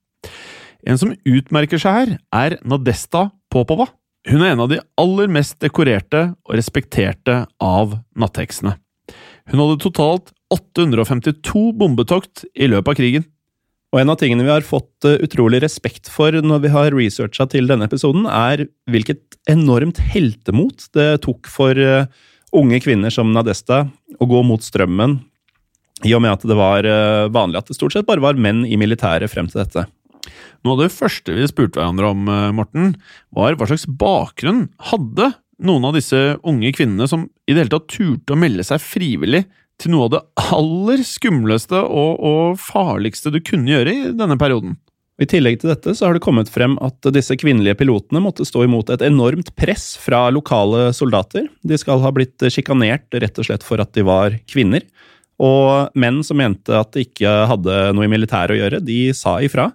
En 0.87 0.99
som 0.99 1.11
utmerker 1.27 1.81
seg 1.81 1.95
her, 1.97 2.17
er 2.31 2.57
Nadesta 2.63 3.27
Popova. 3.51 3.89
Hun 4.27 4.43
er 4.43 4.53
en 4.53 4.63
av 4.63 4.71
de 4.71 4.79
aller 4.99 5.31
mest 5.31 5.59
dekorerte 5.63 6.29
og 6.47 6.55
respekterte 6.55 7.41
av 7.63 7.97
nattheksene. 8.19 8.77
Hun 9.51 9.63
hadde 9.63 9.81
totalt 9.83 10.31
852 10.51 11.71
bombetokt 11.79 12.45
i 12.55 12.69
løpet 12.71 12.93
av 12.93 12.99
krigen. 12.99 13.27
Og 13.95 14.01
en 14.01 14.11
av 14.11 14.17
tingene 14.19 14.43
vi 14.43 14.51
har 14.51 14.65
fått 14.67 15.07
eh, 15.07 15.19
utrolig 15.23 15.61
respekt 15.63 16.09
for 16.11 16.35
når 16.43 16.63
vi 16.65 16.71
har 16.73 16.95
researcha 16.95 17.47
til 17.51 17.69
denne 17.69 17.87
episoden, 17.87 18.25
er 18.27 18.65
hvilket 18.91 19.37
enormt 19.47 20.01
heltemot 20.11 20.89
det 20.95 21.07
tok 21.23 21.47
for 21.51 21.79
eh, 21.79 22.07
unge 22.55 22.81
kvinner 22.83 23.13
som 23.13 23.31
Nadesta 23.35 23.85
å 24.19 24.27
gå 24.27 24.43
mot 24.43 24.63
strømmen, 24.63 25.21
i 26.05 26.11
og 26.13 26.21
med 26.21 26.35
at 26.35 26.43
det 26.45 26.57
var 26.59 26.85
eh, 26.85 27.29
vanlig 27.33 27.61
at 27.61 27.71
det 27.71 27.77
stort 27.79 27.95
sett 27.95 28.07
bare 28.07 28.23
var 28.23 28.37
menn 28.37 28.65
i 28.67 28.75
militæret 28.79 29.31
frem 29.31 29.47
til 29.49 29.63
dette. 29.63 29.87
Noe 30.63 30.77
av 30.77 30.85
det 30.85 30.93
første 30.95 31.35
vi 31.35 31.49
spurte 31.49 31.81
hverandre 31.81 32.11
om, 32.13 32.27
eh, 32.31 32.55
Morten, 32.55 32.95
var 33.35 33.57
hva 33.57 33.69
slags 33.69 33.87
bakgrunn 33.87 34.67
hadde 34.91 35.33
noen 35.63 35.87
av 35.89 35.95
disse 35.97 36.17
unge 36.45 36.73
kvinnene 36.75 37.07
som 37.09 37.29
i 37.47 37.53
det 37.53 37.63
hele 37.63 37.73
tatt 37.73 37.89
turte 37.93 38.35
å 38.35 38.39
melde 38.39 38.65
seg 38.67 38.83
frivillig 38.83 39.45
til 39.81 39.93
noe 39.93 40.07
av 40.07 40.13
det 40.15 40.23
aller 40.53 41.05
skumleste 41.05 41.79
og, 41.79 42.19
og 42.19 42.59
farligste 42.61 43.33
du 43.33 43.39
kunne 43.45 43.73
gjøre 43.73 43.93
i 43.93 44.11
denne 44.17 44.37
perioden? 44.39 44.77
I 45.17 45.25
tillegg 45.25 45.57
til 45.61 45.71
dette 45.71 45.95
så 45.97 46.05
har 46.05 46.13
det 46.13 46.21
kommet 46.21 46.49
frem 46.53 46.75
at 46.85 47.01
disse 47.13 47.33
kvinnelige 47.41 47.79
pilotene 47.79 48.21
måtte 48.21 48.45
stå 48.45 48.67
imot 48.67 48.91
et 48.93 49.01
enormt 49.05 49.49
press 49.57 49.95
fra 49.97 50.27
lokale 50.29 50.91
soldater. 50.93 51.47
De 51.65 51.77
skal 51.81 52.03
ha 52.03 52.11
blitt 52.13 52.45
sjikanert 52.53 53.09
rett 53.17 53.41
og 53.41 53.47
slett 53.47 53.65
for 53.65 53.81
at 53.81 53.95
de 53.97 54.05
var 54.05 54.37
kvinner. 54.49 54.85
Og 55.41 55.89
menn 55.97 56.21
som 56.25 56.37
mente 56.37 56.73
at 56.73 56.93
de 56.93 57.07
ikke 57.07 57.33
hadde 57.49 57.79
noe 57.97 58.05
i 58.05 58.11
militæret 58.13 58.53
å 58.53 58.59
gjøre, 58.61 58.81
de 58.85 58.99
sa 59.17 59.39
ifra. 59.45 59.71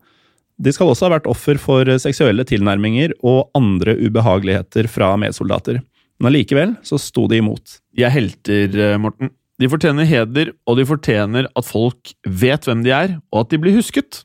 De 0.63 0.71
skal 0.75 0.93
også 0.93 1.09
ha 1.09 1.17
vært 1.17 1.29
offer 1.31 1.59
for 1.59 1.89
seksuelle 2.03 2.45
tilnærminger 2.47 3.17
og 3.27 3.51
andre 3.59 3.97
ubehageligheter 3.99 4.87
fra 4.91 5.11
medsoldater. 5.19 5.81
Men 6.21 6.31
allikevel 6.31 6.77
så 6.87 7.01
sto 7.03 7.27
de 7.31 7.41
imot. 7.43 7.81
De 7.97 8.05
er 8.07 8.15
helter, 8.15 8.71
eh, 8.79 8.99
Morten. 9.01 9.33
De 9.59 9.69
fortjener 9.71 10.07
heder, 10.09 10.53
og 10.67 10.79
de 10.79 10.87
fortjener 10.87 11.49
at 11.59 11.67
folk 11.67 12.13
vet 12.27 12.67
hvem 12.67 12.83
de 12.83 12.95
er, 12.95 13.17
og 13.33 13.45
at 13.45 13.51
de 13.51 13.59
blir 13.63 13.75
husket. 13.77 14.23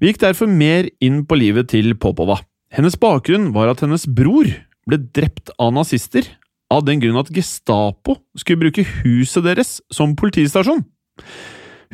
Vi 0.00 0.10
gikk 0.10 0.22
derfor 0.22 0.50
mer 0.50 0.88
inn 1.02 1.24
på 1.26 1.38
livet 1.38 1.70
til 1.74 1.94
Popova. 1.94 2.38
Hennes 2.74 2.96
bakgrunn 2.98 3.52
var 3.54 3.70
at 3.70 3.82
hennes 3.84 4.06
bror 4.06 4.48
ble 4.86 4.98
drept 5.14 5.52
av 5.58 5.72
nazister, 5.74 6.26
av 6.70 6.82
den 6.86 7.02
grunn 7.02 7.18
at 7.20 7.30
Gestapo 7.34 8.18
skulle 8.38 8.66
bruke 8.66 8.86
huset 9.04 9.44
deres 9.46 9.76
som 9.94 10.16
politistasjon. 10.18 10.82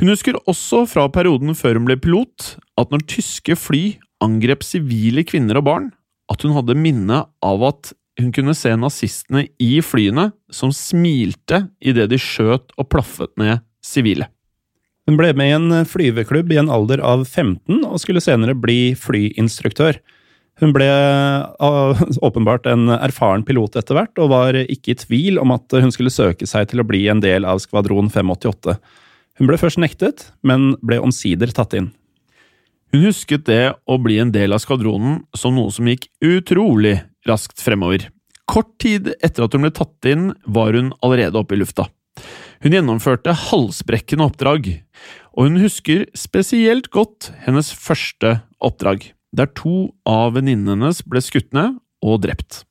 Hun 0.01 0.11
husker 0.13 0.39
også 0.49 0.85
fra 0.91 1.07
perioden 1.13 1.57
før 1.59 1.79
hun 1.79 1.89
ble 1.89 1.99
pilot, 2.01 2.55
at 2.81 2.93
når 2.93 3.05
tyske 3.11 3.57
fly 3.59 3.83
angrep 4.25 4.65
sivile 4.65 5.25
kvinner 5.27 5.61
og 5.61 5.67
barn, 5.69 5.91
at 6.33 6.45
hun 6.47 6.55
hadde 6.57 6.79
minne 6.79 7.25
av 7.45 7.67
at 7.67 7.93
hun 8.21 8.33
kunne 8.35 8.55
se 8.57 8.73
nazistene 8.77 9.47
i 9.63 9.81
flyene 9.85 10.31
som 10.53 10.73
smilte 10.77 11.67
idet 11.81 12.11
de 12.13 12.21
skjøt 12.21 12.75
og 12.77 12.89
plaffet 12.93 13.33
ned 13.41 13.63
sivile. 13.85 14.29
Hun 15.09 15.19
ble 15.19 15.33
med 15.35 15.51
i 15.51 15.55
en 15.57 15.87
flyveklubb 15.89 16.53
i 16.55 16.61
en 16.61 16.71
alder 16.71 17.03
av 17.03 17.25
15 17.25 17.83
og 17.83 17.99
skulle 18.01 18.23
senere 18.23 18.55
bli 18.55 18.93
flyinstruktør. 18.99 19.99
Hun 20.63 20.75
ble 20.77 20.87
åpenbart 22.29 22.69
en 22.71 22.93
erfaren 23.01 23.43
pilot 23.49 23.81
etter 23.81 23.99
hvert, 23.99 24.15
og 24.21 24.31
var 24.31 24.59
ikke 24.63 24.93
i 24.93 25.01
tvil 25.01 25.41
om 25.43 25.55
at 25.57 25.75
hun 25.83 25.91
skulle 25.95 26.13
søke 26.13 26.47
seg 26.47 26.71
til 26.71 26.85
å 26.85 26.87
bli 26.87 27.07
en 27.11 27.23
del 27.25 27.49
av 27.49 27.63
skvadron 27.65 28.13
588. 28.13 28.77
Hun 29.41 29.49
ble 29.49 29.59
først 29.61 29.81
nektet, 29.81 30.29
men 30.45 30.75
ble 30.85 31.01
omsider 31.01 31.53
tatt 31.55 31.75
inn. 31.79 31.91
Hun 32.93 33.07
husket 33.07 33.47
det 33.49 33.73
å 33.89 33.97
bli 34.03 34.19
en 34.21 34.33
del 34.35 34.53
av 34.53 34.61
skvadronen 34.61 35.23
som 35.37 35.57
noe 35.57 35.73
som 35.73 35.89
gikk 35.89 36.11
utrolig 36.21 36.99
raskt 37.29 37.63
fremover. 37.65 38.11
Kort 38.45 38.75
tid 38.83 39.15
etter 39.25 39.47
at 39.47 39.55
hun 39.57 39.65
ble 39.65 39.73
tatt 39.73 40.09
inn, 40.11 40.33
var 40.45 40.77
hun 40.77 40.93
allerede 41.01 41.41
oppe 41.41 41.57
i 41.57 41.63
lufta. 41.63 41.87
Hun 42.63 42.77
gjennomførte 42.77 43.33
halsbrekkende 43.49 44.29
oppdrag, 44.29 44.69
og 45.33 45.49
hun 45.49 45.63
husker 45.63 46.05
spesielt 46.19 46.91
godt 46.93 47.31
hennes 47.47 47.73
første 47.73 48.37
oppdrag, 48.63 49.09
der 49.33 49.49
to 49.57 49.95
av 50.05 50.37
venninnene 50.37 50.77
hennes 50.77 51.01
ble 51.09 51.23
skutt 51.25 51.49
ned 51.57 51.81
og 52.05 52.21
drept. 52.27 52.67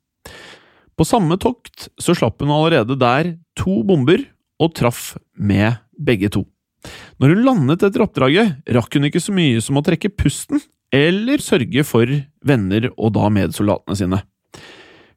På 0.94 1.08
samme 1.08 1.39
tokt 1.41 1.89
så 1.98 2.13
slapp 2.13 2.44
hun 2.44 2.53
allerede 2.53 3.00
der 3.01 3.34
to 3.58 3.82
bomber 3.88 4.22
og 4.62 4.75
traff 4.77 5.15
med 5.34 5.82
begge 6.03 6.31
to. 6.34 6.46
Når 7.22 7.36
hun 7.36 7.43
landet 7.46 7.86
etter 7.86 8.03
oppdraget, 8.03 8.62
rakk 8.74 8.98
hun 8.98 9.08
ikke 9.10 9.22
så 9.22 9.34
mye 9.36 9.62
som 9.62 9.77
å 9.77 9.86
trekke 9.86 10.13
pusten 10.17 10.62
eller 10.91 11.43
sørge 11.43 11.86
for 11.88 12.10
venner 12.46 12.89
og 12.98 13.13
da 13.15 13.29
medsoldatene 13.31 13.98
sine. 13.98 14.22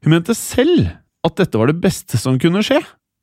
Hun 0.05 0.13
mente 0.13 0.35
selv 0.37 0.91
at 1.25 1.39
dette 1.41 1.57
var 1.57 1.71
det 1.71 1.81
beste 1.81 2.19
som 2.21 2.37
kunne 2.39 2.61
skje, 2.65 2.79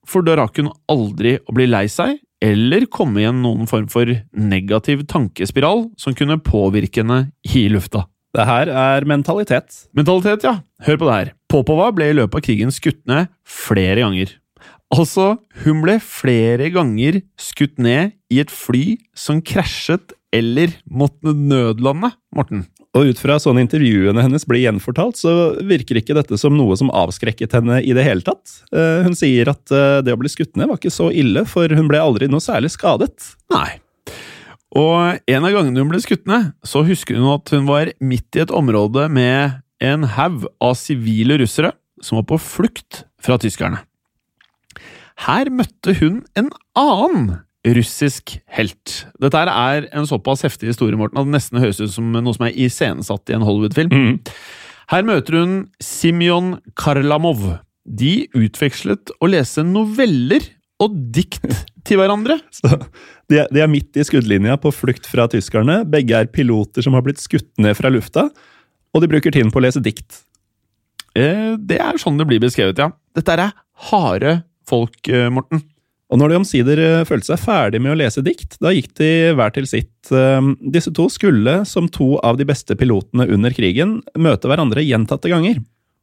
for 0.09 0.27
da 0.27 0.35
rakk 0.41 0.59
hun 0.59 0.73
aldri 0.91 1.37
å 1.47 1.55
bli 1.55 1.69
lei 1.71 1.87
seg 1.91 2.19
eller 2.43 2.89
komme 2.91 3.23
i 3.23 3.29
en 3.29 3.39
noen 3.45 3.69
form 3.71 3.87
for 3.91 4.11
negativ 4.35 5.05
tankespiral 5.11 5.87
som 6.01 6.17
kunne 6.19 6.41
påvirke 6.43 7.05
henne 7.05 7.29
i 7.55 7.69
lufta. 7.71 8.09
Det 8.33 8.47
her 8.49 8.71
er 8.73 9.07
mentalitet. 9.07 9.85
Mentalitet, 9.95 10.47
ja. 10.49 10.57
Hør 10.83 10.99
på 10.99 11.09
det 11.09 11.17
her. 11.19 11.33
Popova 11.53 11.91
ble 11.95 12.11
i 12.11 12.17
løpet 12.17 12.41
av 12.41 12.45
krigen 12.47 12.73
skutt 12.75 13.03
ned 13.07 13.29
flere 13.47 14.01
ganger. 14.01 14.33
Altså, 14.93 15.39
hun 15.65 15.81
ble 15.85 15.97
flere 16.05 16.69
ganger 16.73 17.23
skutt 17.41 17.79
ned 17.81 18.13
i 18.33 18.43
et 18.43 18.53
fly 18.53 18.99
som 19.17 19.41
krasjet 19.41 20.13
eller 20.33 20.73
måtte 20.89 21.33
nødlande, 21.37 22.13
Morten. 22.37 22.67
Og 22.97 23.09
ut 23.09 23.21
fra 23.21 23.39
sånne 23.41 23.63
intervjuene 23.65 24.21
hennes 24.21 24.45
blir 24.49 24.67
gjenfortalt, 24.67 25.17
så 25.21 25.33
virker 25.65 26.01
ikke 26.01 26.17
dette 26.17 26.37
som 26.41 26.57
noe 26.57 26.77
som 26.77 26.93
avskrekket 26.93 27.57
henne 27.57 27.81
i 27.81 27.95
det 27.97 28.05
hele 28.05 28.25
tatt. 28.25 28.59
Eh, 28.73 29.05
hun 29.07 29.17
sier 29.17 29.49
at 29.53 29.73
eh, 29.73 30.01
det 30.05 30.13
å 30.13 30.21
bli 30.21 30.33
skutt 30.33 30.59
ned 30.61 30.69
var 30.69 30.81
ikke 30.81 30.93
så 30.93 31.09
ille, 31.09 31.47
for 31.49 31.73
hun 31.73 31.89
ble 31.89 32.01
aldri 32.01 32.29
noe 32.33 32.45
særlig 32.45 32.75
skadet. 32.77 33.33
Nei. 33.53 33.81
Og 34.77 35.21
en 35.29 35.49
av 35.49 35.53
gangene 35.57 35.85
hun 35.85 35.93
ble 35.93 36.01
skutt 36.05 36.29
ned, 36.29 36.53
så 36.65 36.85
husker 36.85 37.17
hun 37.21 37.33
at 37.33 37.53
hun 37.53 37.69
var 37.69 37.93
midt 38.01 38.37
i 38.37 38.45
et 38.45 38.53
område 38.53 39.09
med 39.13 39.61
en 39.85 40.05
haug 40.17 40.45
av 40.65 40.77
sivile 40.81 41.41
russere 41.41 41.73
som 42.05 42.21
var 42.21 42.29
på 42.29 42.41
flukt 42.41 43.05
fra 43.25 43.41
tyskerne. 43.41 43.81
Her 45.23 45.51
møtte 45.55 45.95
hun 46.01 46.23
en 46.39 46.51
annen 46.79 47.43
russisk 47.77 48.35
helt. 48.57 48.95
Dette 49.23 49.43
er 49.47 49.87
en 49.95 50.09
såpass 50.09 50.43
heftig 50.43 50.73
historie 50.73 50.99
Morten, 50.99 51.21
at 51.21 51.29
det 51.29 51.37
nesten 51.37 51.61
høres 51.63 51.79
ut 51.83 51.93
som 51.95 52.09
noe 52.15 52.35
som 52.35 52.49
er 52.49 52.57
iscenesatt 52.59 53.31
i 53.31 53.37
en 53.37 53.45
Hollywood-film. 53.47 53.93
Mm. 53.93 54.17
Her 54.91 55.07
møter 55.07 55.39
hun 55.39 55.55
Simjon 55.83 56.57
Karlamov. 56.79 57.45
De 57.87 58.27
utvekslet 58.39 59.15
å 59.23 59.31
lese 59.31 59.63
noveller 59.67 60.45
og 60.83 60.99
dikt 61.15 61.47
til 61.87 62.03
hverandre. 62.03 62.41
Så 62.59 62.75
de 63.31 63.45
er, 63.45 63.49
de 63.55 63.63
er 63.63 63.71
midt 63.71 63.95
i 63.95 64.07
skuddlinja 64.07 64.59
på 64.63 64.75
flukt 64.75 65.07
fra 65.07 65.29
tyskerne. 65.31 65.83
Begge 65.89 66.19
er 66.19 66.31
piloter 66.35 66.83
som 66.83 66.99
har 66.99 67.07
blitt 67.07 67.23
skutt 67.23 67.51
ned 67.63 67.79
fra 67.79 67.93
lufta, 67.95 68.27
og 68.93 69.03
de 69.03 69.11
bruker 69.11 69.35
tiden 69.35 69.55
på 69.55 69.63
å 69.63 69.69
lese 69.69 69.83
dikt. 69.83 70.25
Eh, 71.15 71.55
det 71.63 71.79
er 71.79 72.01
sånn 72.01 72.19
det 72.19 72.27
blir 72.27 72.43
beskrevet, 72.43 72.81
ja. 72.83 72.91
Dette 73.15 73.39
er 73.39 73.53
harde 73.93 74.41
folk, 74.69 74.99
eh, 75.09 75.31
Morten. 75.33 75.63
Og 76.13 76.21
når 76.21 76.29
de 76.29 76.39
omsider 76.43 76.81
eh, 76.83 77.05
følte 77.09 77.33
seg 77.33 77.41
ferdig 77.41 77.81
med 77.81 77.95
å 77.95 77.99
lese 77.99 78.25
dikt, 78.25 78.59
da 78.61 78.73
gikk 78.75 78.91
de 79.01 79.11
hver 79.37 79.55
til 79.55 79.69
sitt. 79.69 79.95
Eh, 80.13 80.49
disse 80.75 80.93
to 80.95 81.09
skulle, 81.13 81.63
som 81.69 81.89
to 81.89 82.15
av 82.21 82.41
de 82.41 82.49
beste 82.49 82.77
pilotene 82.79 83.29
under 83.33 83.55
krigen, 83.57 84.01
møte 84.19 84.51
hverandre 84.51 84.85
gjentatte 84.85 85.33
ganger. 85.33 85.63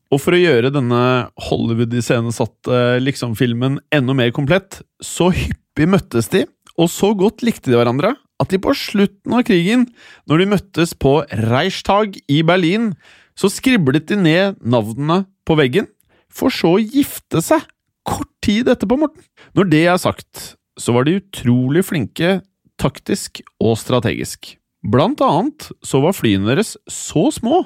Og 0.09 0.17
for 0.23 0.33
å 0.33 0.41
gjøre 0.41 0.71
denne 0.73 1.01
Hollywood-iscenesatte 1.49 2.97
liksom-filmen 3.03 3.77
enda 3.93 4.15
mer 4.17 4.33
komplett, 4.33 4.81
så 5.05 5.29
hyppig 5.35 5.85
møttes 5.91 6.31
de, 6.33 6.47
og 6.79 6.89
så 6.89 7.11
godt 7.17 7.43
likte 7.45 7.69
de 7.69 7.77
hverandre 7.77 8.15
at 8.39 8.53
de 8.53 8.59
på 8.61 8.73
slutten 8.77 9.35
av 9.35 9.43
krigen, 9.47 9.85
når 10.29 10.41
de 10.41 10.51
møttes 10.55 10.95
på 10.95 11.19
Reichstag 11.51 12.17
i 12.31 12.39
Berlin, 12.47 12.93
så 13.37 13.51
skriblet 13.51 14.07
de 14.09 14.17
ned 14.19 14.59
navnene 14.63 15.25
på 15.47 15.57
veggen, 15.59 15.89
for 16.31 16.53
så 16.53 16.77
å 16.77 16.81
gifte 16.81 17.43
seg 17.43 17.65
kort 18.09 18.31
tid 18.45 18.69
etterpå, 18.71 18.97
Morten. 18.99 19.25
Når 19.57 19.69
det 19.71 19.83
er 19.87 19.99
sagt, 20.01 20.53
så 20.79 20.95
var 20.95 21.05
de 21.05 21.19
utrolig 21.19 21.85
flinke 21.85 22.39
taktisk 22.79 23.43
og 23.59 23.77
strategisk. 23.79 24.55
Blant 24.89 25.19
annet 25.23 25.67
så 25.83 25.99
var 25.99 26.15
flyene 26.15 26.47
deres 26.47 26.77
så 26.87 27.27
små 27.35 27.65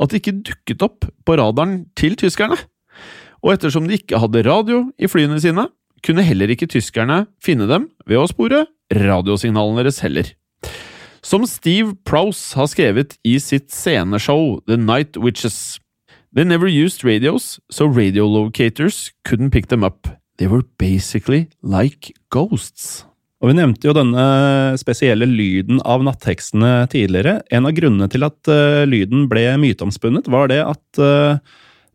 at 0.00 0.12
de 0.12 0.20
ikke 0.20 0.38
dukket 0.40 0.84
opp 0.86 1.04
på 1.28 1.36
radaren 1.36 1.82
til 1.98 2.16
tyskerne. 2.16 2.56
Og 3.44 3.52
ettersom 3.52 3.84
de 3.86 3.98
ikke 3.98 4.18
hadde 4.22 4.46
radio 4.46 4.86
i 4.96 5.10
flyene 5.10 5.38
sine, 5.42 5.68
kunne 6.04 6.24
heller 6.24 6.50
ikke 6.52 6.68
tyskerne 6.70 7.26
finne 7.44 7.68
dem 7.68 7.90
ved 8.08 8.20
å 8.22 8.28
spore 8.30 8.64
radiosignalene 8.94 9.84
deres 9.84 10.00
heller. 10.04 10.32
Som 11.26 11.44
Steve 11.50 11.96
Prowse 12.06 12.56
har 12.56 12.68
skrevet 12.70 13.16
i 13.26 13.36
sitt 13.42 13.72
sceneshow 13.74 14.60
The 14.70 14.78
Night 14.78 15.18
Witches. 15.18 15.78
They 16.36 16.44
never 16.44 16.68
used 16.68 17.02
radios, 17.02 17.58
so 17.70 17.86
radio 17.86 18.26
locators 18.26 19.10
couldn't 19.24 19.52
pick 19.52 19.68
them 19.68 19.82
up. 19.82 20.06
They 20.36 20.46
were 20.46 20.64
basically 20.76 21.48
like 21.62 22.12
ghosts. 22.28 23.06
Og 23.40 23.48
Vi 23.48 23.54
nevnte 23.56 23.88
jo 23.88 23.94
denne 23.96 24.26
spesielle 24.76 25.24
lyden 25.24 25.80
av 25.80 26.04
natthekstene 26.04 26.90
tidligere. 26.92 27.38
En 27.48 27.64
av 27.64 27.72
grunnene 27.72 28.10
til 28.12 28.26
at 28.28 28.52
uh, 28.52 28.84
lyden 28.84 29.30
ble 29.32 29.46
myteomspunnet, 29.62 30.28
var 30.28 30.52
det 30.52 30.60
at 30.60 31.00
uh, 31.00 31.40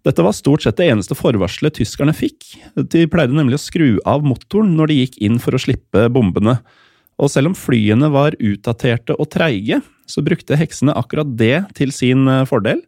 dette 0.09 0.25
var 0.25 0.33
stort 0.33 0.65
sett 0.65 0.81
det 0.81 0.89
eneste 0.89 1.13
forvarselet 1.17 1.77
tyskerne 1.77 2.17
fikk. 2.17 2.55
De 2.73 3.05
pleide 3.13 3.37
nemlig 3.37 3.59
å 3.59 3.61
skru 3.61 3.89
av 4.09 4.25
motoren 4.25 4.73
når 4.73 4.89
de 4.89 5.01
gikk 5.03 5.21
inn 5.21 5.37
for 5.43 5.53
å 5.53 5.61
slippe 5.61 6.07
bombene. 6.09 6.57
Og 7.21 7.29
selv 7.29 7.51
om 7.51 7.57
flyene 7.57 8.09
var 8.09 8.33
utdaterte 8.41 9.13
og 9.21 9.29
treige, 9.37 9.83
så 10.09 10.25
brukte 10.25 10.57
heksene 10.57 10.97
akkurat 10.97 11.29
det 11.37 11.59
til 11.77 11.93
sin 11.93 12.25
eh, 12.25 12.47
fordel. 12.49 12.81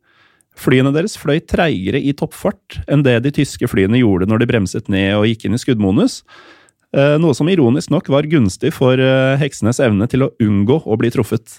Flyene 0.59 0.91
deres 0.93 1.15
fløy 1.17 1.39
treigere 1.49 1.97
i 1.97 2.13
toppfart 2.17 2.83
enn 2.91 3.01
det 3.05 3.15
de 3.25 3.31
tyske 3.33 3.67
flyene 3.69 4.01
gjorde 4.01 4.27
når 4.29 4.43
de 4.43 4.49
bremset 4.51 4.91
ned 4.91 5.15
og 5.17 5.25
gikk 5.29 5.47
inn 5.47 5.57
i 5.57 5.61
skuddmonus. 5.61 6.19
Eh, 6.93 7.15
noe 7.17 7.33
som 7.33 7.49
ironisk 7.49 7.89
nok 7.93 8.11
var 8.13 8.27
gunstig 8.29 8.73
for 8.75 9.01
eh, 9.01 9.33
heksenes 9.41 9.81
evne 9.81 10.05
til 10.11 10.27
å 10.27 10.33
unngå 10.43 10.83
å 10.85 10.99
bli 10.99 11.09
truffet. 11.13 11.57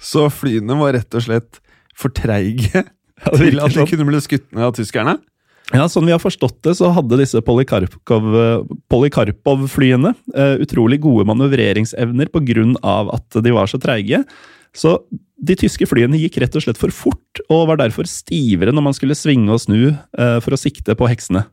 Så 0.00 0.30
flyene 0.32 0.78
var 0.80 0.96
rett 0.96 1.18
og 1.18 1.26
slett 1.26 1.60
for 1.98 2.14
treige 2.14 2.86
til 3.36 3.60
at 3.60 3.76
de 3.76 3.84
kunne 3.90 4.08
bli 4.08 4.22
skutt 4.24 4.48
ned 4.50 4.70
av 4.70 4.74
tyskerne? 4.78 5.18
Ja, 5.72 5.86
Sånn 5.88 6.04
vi 6.08 6.12
har 6.12 6.20
forstått 6.20 6.58
det, 6.66 6.74
så 6.76 6.90
hadde 6.92 7.16
disse 7.20 7.40
Polikarpov-flyene 7.44 10.10
uh, 10.34 10.56
utrolig 10.60 10.98
gode 11.00 11.24
manøvreringsevner 11.30 12.28
pga. 12.34 12.64
at 13.14 13.38
de 13.44 13.50
var 13.54 13.66
så 13.70 13.78
treige. 13.80 14.24
Så 14.72 14.96
de 15.42 15.56
tyske 15.58 15.86
flyene 15.88 16.20
gikk 16.20 16.38
rett 16.40 16.56
og 16.56 16.64
slett 16.64 16.80
for 16.80 16.94
fort, 16.94 17.42
og 17.52 17.68
var 17.70 17.80
derfor 17.82 18.08
stivere 18.08 18.72
når 18.72 18.86
man 18.88 18.96
skulle 18.96 19.16
svinge 19.18 19.52
og 19.52 19.60
snu 19.64 19.92
eh, 19.92 20.38
for 20.44 20.54
å 20.54 20.60
sikte 20.60 20.96
på 20.98 21.08
heksene. 21.10 21.44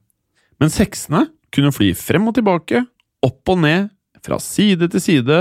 Mens 0.61 0.79
heksene 0.79 1.25
kunne 1.55 1.73
fly 1.75 1.91
frem 1.97 2.27
og 2.29 2.37
tilbake, 2.37 2.83
opp 3.25 3.51
og 3.51 3.63
ned, 3.63 3.89
fra 4.23 4.39
side 4.43 4.89
til 4.91 5.03
side, 5.03 5.39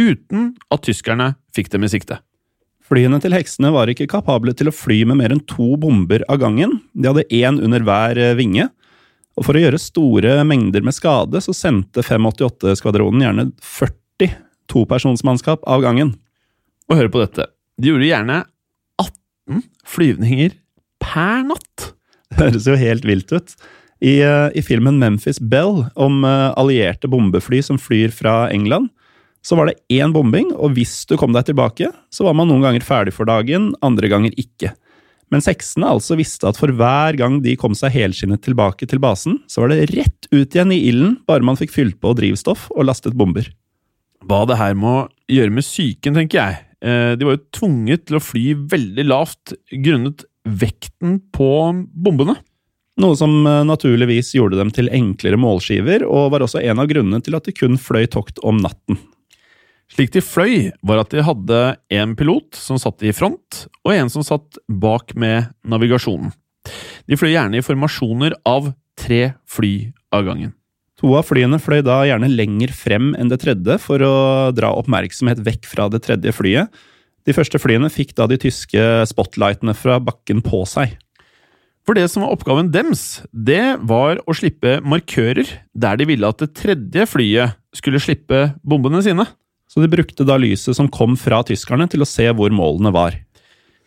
uten 0.00 0.54
at 0.72 0.84
tyskerne 0.84 1.34
fikk 1.56 1.70
dem 1.72 1.84
i 1.84 1.92
sikte. 1.92 2.20
Flyene 2.88 3.18
til 3.20 3.34
heksene 3.36 3.70
var 3.74 3.90
ikke 3.92 4.08
kapable 4.08 4.54
til 4.56 4.70
å 4.70 4.74
fly 4.74 5.02
med 5.08 5.20
mer 5.20 5.34
enn 5.34 5.44
to 5.48 5.74
bomber 5.80 6.24
av 6.32 6.40
gangen. 6.40 6.78
De 6.96 7.10
hadde 7.10 7.26
én 7.28 7.60
under 7.60 7.84
hver 7.84 8.20
eh, 8.20 8.36
vinge. 8.38 8.70
Og 9.38 9.46
for 9.46 9.54
å 9.54 9.62
gjøre 9.62 9.80
store 9.80 10.38
mengder 10.48 10.82
med 10.82 10.96
skade, 10.96 11.40
så 11.44 11.54
sendte 11.54 12.02
588-skvadronen 12.02 13.22
gjerne 13.22 13.44
40 13.62 14.32
topersonsmannskap 14.72 15.62
av 15.68 15.84
gangen. 15.84 16.16
Og 16.88 16.98
hør 16.98 17.10
på 17.12 17.22
dette. 17.22 17.48
De 17.78 17.92
gjorde 17.92 18.08
gjerne 18.08 18.38
18 18.98 19.64
flyvninger 19.88 20.56
per 21.02 21.44
natt. 21.46 21.90
Det 22.32 22.40
høres 22.40 22.68
jo 22.68 22.78
helt 22.78 23.06
vilt 23.08 23.32
ut. 23.32 23.54
I, 23.98 24.20
eh, 24.22 24.48
i 24.54 24.62
filmen 24.62 24.98
Memphis 25.00 25.40
Bell 25.42 25.84
om 25.98 26.22
eh, 26.24 26.50
allierte 26.58 27.10
bombefly 27.10 27.60
som 27.64 27.80
flyr 27.82 28.12
fra 28.14 28.46
England, 28.54 28.92
så 29.42 29.56
var 29.58 29.68
det 29.68 29.78
én 29.94 30.12
bombing, 30.14 30.50
og 30.54 30.74
hvis 30.76 31.06
du 31.08 31.16
kom 31.18 31.32
deg 31.34 31.48
tilbake, 31.48 31.90
så 32.10 32.26
var 32.26 32.36
man 32.36 32.50
noen 32.50 32.64
ganger 32.66 32.84
ferdig 32.84 33.14
for 33.16 33.28
dagen, 33.28 33.72
andre 33.86 34.10
ganger 34.10 34.34
ikke. 34.38 34.72
Men 35.32 35.44
seksene 35.44 35.88
altså 35.88 36.16
visste 36.18 36.48
at 36.48 36.58
for 36.58 36.72
hver 36.74 37.16
gang 37.18 37.38
de 37.44 37.56
kom 37.60 37.74
seg 37.76 37.94
helskinnet 37.94 38.42
tilbake 38.44 38.88
til 38.88 39.00
basen, 39.02 39.38
så 39.50 39.64
var 39.64 39.72
det 39.72 39.90
rett 39.92 40.30
ut 40.32 40.54
igjen 40.54 40.72
i 40.74 40.80
ilden, 40.88 41.18
bare 41.28 41.44
man 41.44 41.58
fikk 41.58 41.74
fylt 41.74 41.98
på 42.02 42.14
drivstoff 42.18 42.68
og 42.74 42.88
lastet 42.88 43.16
bomber. 43.18 43.50
Hva 44.28 44.44
det 44.48 44.58
her 44.60 44.78
må 44.78 45.02
gjøre 45.30 45.54
med 45.54 45.66
psyken, 45.66 46.16
tenker 46.18 46.40
jeg. 46.40 46.67
Eh, 46.84 47.14
de 47.18 47.26
var 47.26 47.36
jo 47.36 47.46
tvunget 47.54 48.06
til 48.06 48.18
å 48.18 48.22
fly 48.22 48.44
veldig 48.70 49.06
lavt 49.08 49.54
grunnet 49.84 50.24
vekten 50.48 51.18
på 51.34 51.50
bombene. 51.92 52.38
Noe 52.98 53.18
som 53.18 53.34
eh, 53.46 53.64
naturligvis 53.66 54.32
gjorde 54.36 54.58
dem 54.60 54.72
til 54.74 54.90
enklere 54.94 55.38
målskiver, 55.40 56.06
og 56.06 56.32
var 56.34 56.46
også 56.46 56.62
en 56.62 56.82
av 56.82 56.90
grunnene 56.90 57.22
til 57.24 57.38
at 57.38 57.46
de 57.46 57.54
kun 57.54 57.78
fløy 57.80 58.06
tokt 58.10 58.42
om 58.46 58.60
natten. 58.62 59.00
Slik 59.88 60.12
de 60.12 60.20
fløy, 60.20 60.68
var 60.84 61.00
at 61.00 61.14
de 61.14 61.24
hadde 61.24 61.62
en 61.96 62.12
pilot 62.18 62.58
som 62.58 62.78
satt 62.80 63.02
i 63.06 63.14
front, 63.16 63.64
og 63.86 63.94
en 63.94 64.12
som 64.12 64.26
satt 64.26 64.60
bak 64.68 65.14
med 65.16 65.48
navigasjonen. 65.64 66.34
De 67.08 67.16
fløy 67.16 67.32
gjerne 67.32 67.58
i 67.58 67.64
formasjoner 67.64 68.36
av 68.46 68.72
tre 68.98 69.32
fly 69.48 69.72
av 70.12 70.26
gangen. 70.28 70.52
To 70.98 71.14
av 71.14 71.28
flyene 71.28 71.60
fløy 71.62 71.80
da 71.86 72.00
gjerne 72.08 72.30
lenger 72.30 72.72
frem 72.74 73.12
enn 73.18 73.30
det 73.30 73.40
tredje 73.44 73.78
for 73.82 74.02
å 74.02 74.14
dra 74.56 74.72
oppmerksomhet 74.80 75.42
vekk 75.46 75.68
fra 75.70 75.86
det 75.92 76.02
tredje 76.06 76.34
flyet. 76.34 76.72
De 77.28 77.34
første 77.36 77.60
flyene 77.60 77.90
fikk 77.92 78.16
da 78.18 78.26
de 78.30 78.38
tyske 78.40 78.86
spotlightene 79.10 79.76
fra 79.78 80.00
bakken 80.02 80.42
på 80.42 80.64
seg. 80.66 80.96
For 81.86 81.96
det 81.96 82.08
som 82.12 82.24
var 82.24 82.34
oppgaven 82.34 82.72
dems, 82.74 83.22
det 83.32 83.78
var 83.88 84.18
å 84.28 84.34
slippe 84.36 84.78
markører 84.84 85.48
der 85.72 86.00
de 86.00 86.08
ville 86.10 86.28
at 86.28 86.42
det 86.42 86.50
tredje 86.58 87.06
flyet 87.08 87.56
skulle 87.76 88.02
slippe 88.02 88.48
bombene 88.66 89.00
sine 89.06 89.28
så 89.68 89.84
de 89.84 89.90
brukte 89.92 90.26
da 90.26 90.38
lyset 90.40 90.76
som 90.76 90.88
kom 90.90 91.16
fra 91.20 91.42
tyskerne 91.46 91.86
til 91.92 92.02
å 92.02 92.08
se 92.08 92.26
hvor 92.32 92.52
målene 92.54 92.92
var. 92.94 93.16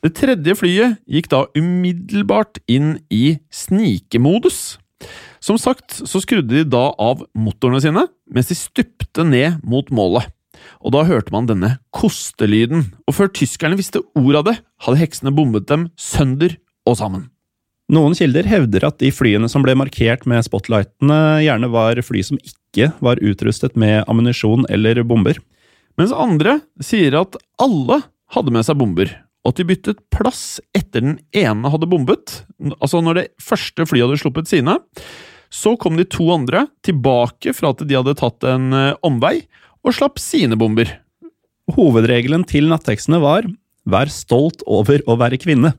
Det 0.02 0.14
tredje 0.18 0.56
flyet 0.58 1.02
gikk 1.10 1.30
da 1.34 1.44
umiddelbart 1.58 2.62
inn 2.72 2.96
i 3.14 3.38
snikemodus. 3.54 4.80
Som 5.42 5.58
sagt 5.58 5.98
så 6.06 6.22
skrudde 6.22 6.54
de 6.54 6.68
da 6.70 6.92
av 7.02 7.26
motorene 7.34 7.82
sine 7.82 8.06
mens 8.32 8.52
de 8.52 8.58
stupte 8.58 9.26
ned 9.26 9.60
mot 9.66 9.90
målet. 9.94 10.30
Og 10.86 10.94
da 10.94 11.02
hørte 11.08 11.34
man 11.34 11.48
denne 11.50 11.76
kostelyden, 11.96 12.92
og 13.10 13.16
før 13.18 13.32
tyskerne 13.34 13.78
visste 13.80 14.04
ordet 14.14 14.42
av 14.42 14.48
det, 14.50 14.58
hadde 14.86 15.02
heksene 15.02 15.34
bombet 15.34 15.66
dem 15.72 15.88
sønder 15.98 16.54
og 16.86 17.00
sammen. 17.00 17.30
Noen 17.92 18.14
kilder 18.16 18.48
hevder 18.48 18.86
at 18.88 19.02
de 19.02 19.10
flyene 19.12 19.50
som 19.52 19.66
ble 19.66 19.74
markert 19.76 20.28
med 20.30 20.46
spotlightene, 20.46 21.42
gjerne 21.44 21.72
var 21.74 22.00
fly 22.06 22.22
som 22.24 22.40
ikke 22.40 22.92
var 23.04 23.20
utrustet 23.20 23.76
med 23.80 24.06
ammunisjon 24.12 24.64
eller 24.72 25.02
bomber. 25.08 25.42
Mens 26.00 26.14
andre 26.16 26.60
sier 26.84 27.18
at 27.20 27.36
alle 27.60 28.00
hadde 28.32 28.54
med 28.56 28.64
seg 28.64 28.80
bomber, 28.80 29.12
og 29.42 29.52
at 29.52 29.60
de 29.60 29.68
byttet 29.68 30.00
plass 30.14 30.62
etter 30.78 31.04
den 31.04 31.18
ene 31.36 31.74
hadde 31.74 31.90
bombet. 31.90 32.44
Altså 32.78 33.02
når 33.04 33.18
det 33.18 33.28
første 33.44 33.90
flyet 33.90 34.08
hadde 34.08 34.22
sluppet 34.22 34.48
sine, 34.48 34.78
så 35.52 35.76
kom 35.78 36.00
de 36.00 36.08
to 36.08 36.30
andre 36.34 36.66
tilbake 36.86 37.54
fra 37.56 37.74
at 37.76 37.84
de 37.86 37.98
hadde 37.98 38.18
tatt 38.20 38.48
en 38.48 38.72
eh, 38.74 38.98
omvei, 39.06 39.42
og 39.82 39.96
slapp 39.98 40.22
sine 40.22 40.58
bomber. 40.60 40.90
Hovedregelen 41.76 42.46
til 42.48 42.70
nattekstene 42.72 43.22
var 43.22 43.48
'vær 43.86 44.12
stolt 44.14 44.62
over 44.68 45.02
å 45.10 45.18
være 45.18 45.42
kvinne'. 45.42 45.74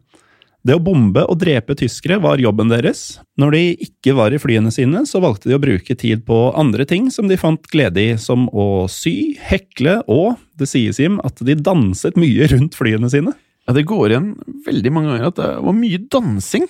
Det 0.63 0.77
å 0.79 0.83
bombe 0.83 1.25
og 1.27 1.41
drepe 1.43 1.75
tyskere 1.75 2.21
var 2.23 2.39
jobben 2.39 2.71
deres. 2.71 3.19
Når 3.39 3.51
de 3.51 3.63
ikke 3.83 4.15
var 4.15 4.31
i 4.31 4.39
flyene 4.39 4.71
sine, 4.71 5.03
så 5.11 5.19
valgte 5.23 5.51
de 5.51 5.57
å 5.57 5.63
bruke 5.63 5.97
tid 5.99 6.23
på 6.29 6.39
andre 6.55 6.87
ting 6.87 7.09
som 7.11 7.27
de 7.27 7.39
fant 7.41 7.63
glede 7.73 7.99
i, 7.99 8.13
som 8.15 8.47
å 8.55 8.87
sy, 8.87 9.35
hekle 9.43 10.05
og, 10.07 10.39
det 10.55 10.71
sies 10.71 11.01
Jim, 11.03 11.19
at 11.27 11.43
de 11.43 11.59
danset 11.59 12.19
mye 12.21 12.47
rundt 12.53 12.79
flyene 12.79 13.11
sine. 13.11 13.35
Ja, 13.66 13.75
Det 13.77 13.87
går 13.87 14.11
igjen 14.11 14.31
veldig 14.66 14.92
mange 14.94 15.12
ganger 15.12 15.29
at 15.31 15.38
det 15.38 15.51
var 15.62 15.77
mye 15.77 16.01
dansing. 16.11 16.66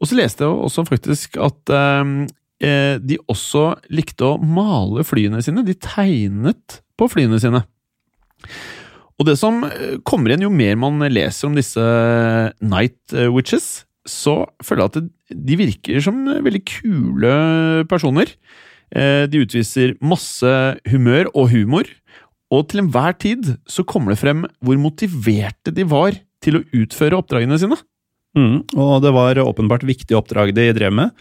Og 0.00 0.10
så 0.10 0.18
leste 0.18 0.44
jeg 0.44 0.52
også 0.68 0.84
faktisk 0.88 1.38
at 1.40 1.72
ehm, 1.72 2.26
eh, 2.60 2.96
de 3.00 3.16
også 3.32 3.70
likte 3.88 4.28
å 4.28 4.40
male 4.40 5.04
flyene 5.06 5.40
sine. 5.44 5.64
De 5.64 5.76
tegnet 5.80 6.80
på 7.00 7.08
flyene 7.08 7.40
sine. 7.40 7.64
Og 9.16 9.28
det 9.28 9.38
som 9.40 9.64
eh, 9.64 9.96
kommer 10.04 10.32
igjen 10.32 10.44
jo 10.44 10.52
mer 10.52 10.76
man 10.80 11.00
leser 11.08 11.48
om 11.48 11.56
disse 11.56 11.82
Night 12.60 13.16
eh, 13.16 13.32
Witches, 13.32 13.86
så 14.06 14.44
føler 14.62 14.84
jeg 14.84 14.92
at 14.92 15.40
de 15.48 15.58
virker 15.58 16.04
som 16.04 16.20
veldig 16.28 16.62
kule 16.68 17.32
personer. 17.90 18.30
Eh, 18.92 19.24
de 19.30 19.40
utviser 19.42 19.96
masse 20.04 20.52
humør 20.86 21.32
og 21.32 21.50
humor, 21.54 21.88
og 22.52 22.68
til 22.70 22.84
enhver 22.84 23.16
tid 23.18 23.56
så 23.66 23.82
kommer 23.88 24.12
det 24.12 24.20
frem 24.20 24.44
hvor 24.62 24.78
motiverte 24.78 25.72
de 25.74 25.86
var 25.90 26.14
til 26.44 26.58
å 26.58 26.64
utføre 26.76 27.18
oppdragene 27.18 27.58
sine. 27.60 27.78
Mm, 28.36 28.66
og 28.76 29.00
det 29.04 29.12
var 29.16 29.40
åpenbart 29.40 29.86
viktig 29.88 30.16
oppdrag 30.18 30.52
de 30.56 30.68
drev 30.76 30.94
med. 30.94 31.14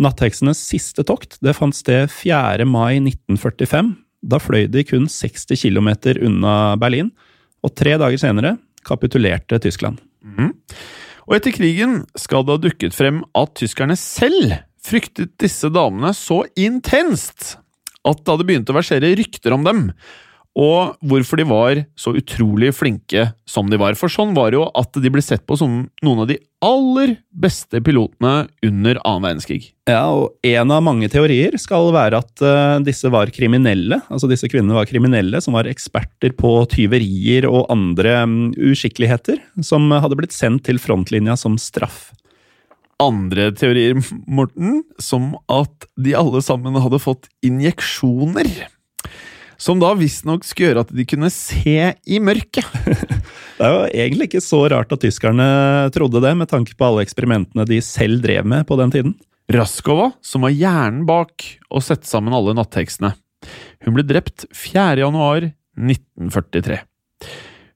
Nattheksenes 0.00 0.60
siste 0.64 1.04
tokt 1.04 1.36
det 1.44 1.54
fant 1.58 1.76
sted 1.76 2.08
4. 2.10 2.64
mai 2.68 2.96
1945. 3.02 3.92
Da 4.22 4.38
fløy 4.40 4.68
de 4.70 4.84
kun 4.86 5.08
60 5.10 5.58
km 5.58 5.90
unna 6.22 6.56
Berlin, 6.80 7.10
og 7.62 7.74
tre 7.78 7.96
dager 8.00 8.20
senere 8.20 8.56
kapitulerte 8.86 9.58
Tyskland. 9.62 10.00
Mm. 10.22 10.52
Og 11.28 11.36
etter 11.36 11.54
krigen 11.54 12.02
skal 12.18 12.46
det 12.46 12.56
ha 12.56 12.62
dukket 12.62 12.96
frem 12.96 13.22
at 13.38 13.54
tyskerne 13.58 13.96
selv 13.98 14.56
fryktet 14.82 15.36
disse 15.38 15.70
damene 15.70 16.10
så 16.16 16.42
intenst 16.58 17.56
at 18.02 18.18
det 18.18 18.32
hadde 18.32 18.46
begynt 18.48 18.70
å 18.72 18.74
versere 18.74 19.12
rykter 19.18 19.54
om 19.54 19.66
dem, 19.66 19.84
og 20.52 20.98
hvorfor 21.08 21.40
de 21.40 21.46
var 21.48 21.78
så 21.96 22.12
utrolig 22.18 22.74
flinke 22.76 23.30
som 23.48 23.70
de 23.72 23.78
var. 23.80 23.96
For 23.96 24.12
sånn 24.12 24.34
var 24.36 24.52
det 24.52 24.58
jo 24.58 24.66
at 24.76 24.92
de 25.00 25.12
ble 25.12 25.22
sett 25.24 25.46
på 25.48 25.56
som 25.56 25.86
noen 26.04 26.24
av 26.24 26.28
de 26.28 26.36
aller 26.62 27.14
beste 27.32 27.80
pilotene 27.82 28.50
under 28.68 29.00
annen 29.00 29.24
verdenskrig. 29.24 29.70
Ja, 29.88 30.04
og 30.12 30.36
en 30.46 30.74
av 30.74 30.84
mange 30.84 31.08
teorier 31.10 31.56
skal 31.60 31.88
være 31.96 32.20
at 32.20 32.44
uh, 32.44 32.76
disse 32.84 33.08
var 33.12 33.32
kriminelle. 33.32 34.02
Altså 34.12 34.28
disse 34.30 34.50
kvinnene 34.52 34.76
var 34.76 34.90
kriminelle 34.90 35.40
som 35.42 35.56
var 35.56 35.70
eksperter 35.70 36.36
på 36.36 36.52
tyverier 36.72 37.48
og 37.48 37.72
andre 37.72 38.18
um, 38.26 38.36
uskikkeligheter, 38.52 39.40
som 39.64 39.88
hadde 39.88 40.20
blitt 40.20 40.36
sendt 40.36 40.66
til 40.68 40.82
frontlinja 40.82 41.38
som 41.40 41.56
straff. 41.60 42.10
Andre 43.02 43.48
teorier, 43.56 43.96
Morten, 44.28 44.82
som 45.00 45.32
at 45.50 45.88
de 45.98 46.12
alle 46.14 46.44
sammen 46.44 46.76
hadde 46.78 47.00
fått 47.02 47.26
injeksjoner 47.42 48.68
som 49.62 49.78
da 49.78 49.92
visstnok 49.94 50.42
skulle 50.46 50.72
gjøre 50.72 50.82
at 50.86 50.94
de 50.96 51.04
kunne 51.06 51.30
se 51.30 51.92
i 51.94 52.18
mørket. 52.22 52.66
det 53.58 53.66
er 53.66 53.74
jo 53.76 53.82
egentlig 53.90 54.30
ikke 54.30 54.42
så 54.42 54.64
rart 54.72 54.94
at 54.94 55.04
tyskerne 55.04 55.46
trodde 55.94 56.22
det, 56.24 56.32
med 56.38 56.50
tanke 56.50 56.74
på 56.74 56.88
alle 56.88 57.04
eksperimentene 57.06 57.66
de 57.68 57.78
selv 57.84 58.24
drev 58.24 58.48
med 58.48 58.66
på 58.66 58.78
den 58.80 58.94
tiden. 58.94 59.14
Raskova, 59.52 60.10
som 60.24 60.46
var 60.46 60.54
hjernen 60.54 61.04
bak 61.06 61.46
å 61.70 61.82
sette 61.84 62.08
sammen 62.10 62.34
alle 62.34 62.56
nattheksene. 62.58 63.14
Hun 63.82 63.96
ble 63.96 64.06
drept 64.06 64.46
4. 64.54 65.02
januar 65.02 65.50
1943. 65.78 66.82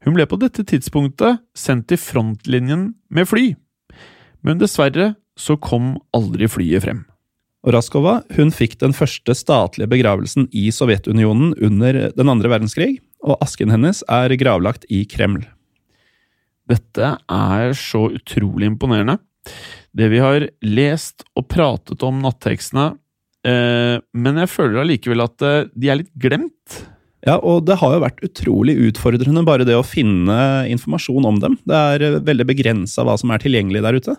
Hun 0.07 0.15
ble 0.15 0.27
på 0.31 0.39
dette 0.39 0.63
tidspunktet 0.67 1.43
sendt 1.59 1.89
til 1.91 1.99
frontlinjen 1.99 2.93
med 3.11 3.27
fly, 3.27 3.51
men 4.47 4.63
dessverre 4.63 5.15
så 5.39 5.59
kom 5.59 5.97
aldri 6.17 6.49
flyet 6.51 6.87
frem. 6.87 7.05
Og 7.65 7.75
Raskova 7.75 8.21
hun 8.37 8.53
fikk 8.55 8.77
den 8.83 8.95
første 8.95 9.35
statlige 9.35 9.91
begravelsen 9.91 10.47
i 10.55 10.69
Sovjetunionen 10.75 11.55
under 11.65 12.07
den 12.15 12.31
andre 12.31 12.53
verdenskrig, 12.53 12.97
og 13.27 13.41
asken 13.43 13.73
hennes 13.75 14.03
er 14.13 14.35
gravlagt 14.39 14.87
i 14.93 15.03
Kreml. 15.09 15.43
Dette 16.67 17.15
er 17.31 17.75
så 17.79 18.09
utrolig 18.19 18.69
imponerende. 18.73 19.19
Det 19.97 20.11
vi 20.13 20.21
har 20.23 20.49
lest 20.67 21.25
og 21.39 21.47
pratet 21.51 22.03
om 22.07 22.19
nattekstene, 22.23 22.91
eh, 23.47 23.97
men 24.13 24.43
jeg 24.43 24.53
føler 24.53 24.83
allikevel 24.83 25.25
at 25.25 25.47
eh, 25.47 25.65
de 25.73 25.91
er 25.91 26.01
litt 26.03 26.13
glemt. 26.21 26.81
Ja, 27.27 27.39
og 27.41 27.65
det 27.67 27.79
har 27.81 27.95
jo 27.95 28.03
vært 28.05 28.23
utrolig 28.23 28.77
utfordrende 28.91 29.43
bare 29.47 29.67
det 29.67 29.75
å 29.79 29.87
finne 29.87 30.67
informasjon 30.71 31.27
om 31.27 31.41
dem. 31.43 31.57
Det 31.67 31.79
er 31.95 32.05
eh, 32.07 32.19
veldig 32.27 32.47
begrensa 32.51 33.07
hva 33.07 33.17
som 33.19 33.33
er 33.35 33.43
tilgjengelig 33.43 33.83
der 33.87 33.99
ute. 33.99 34.17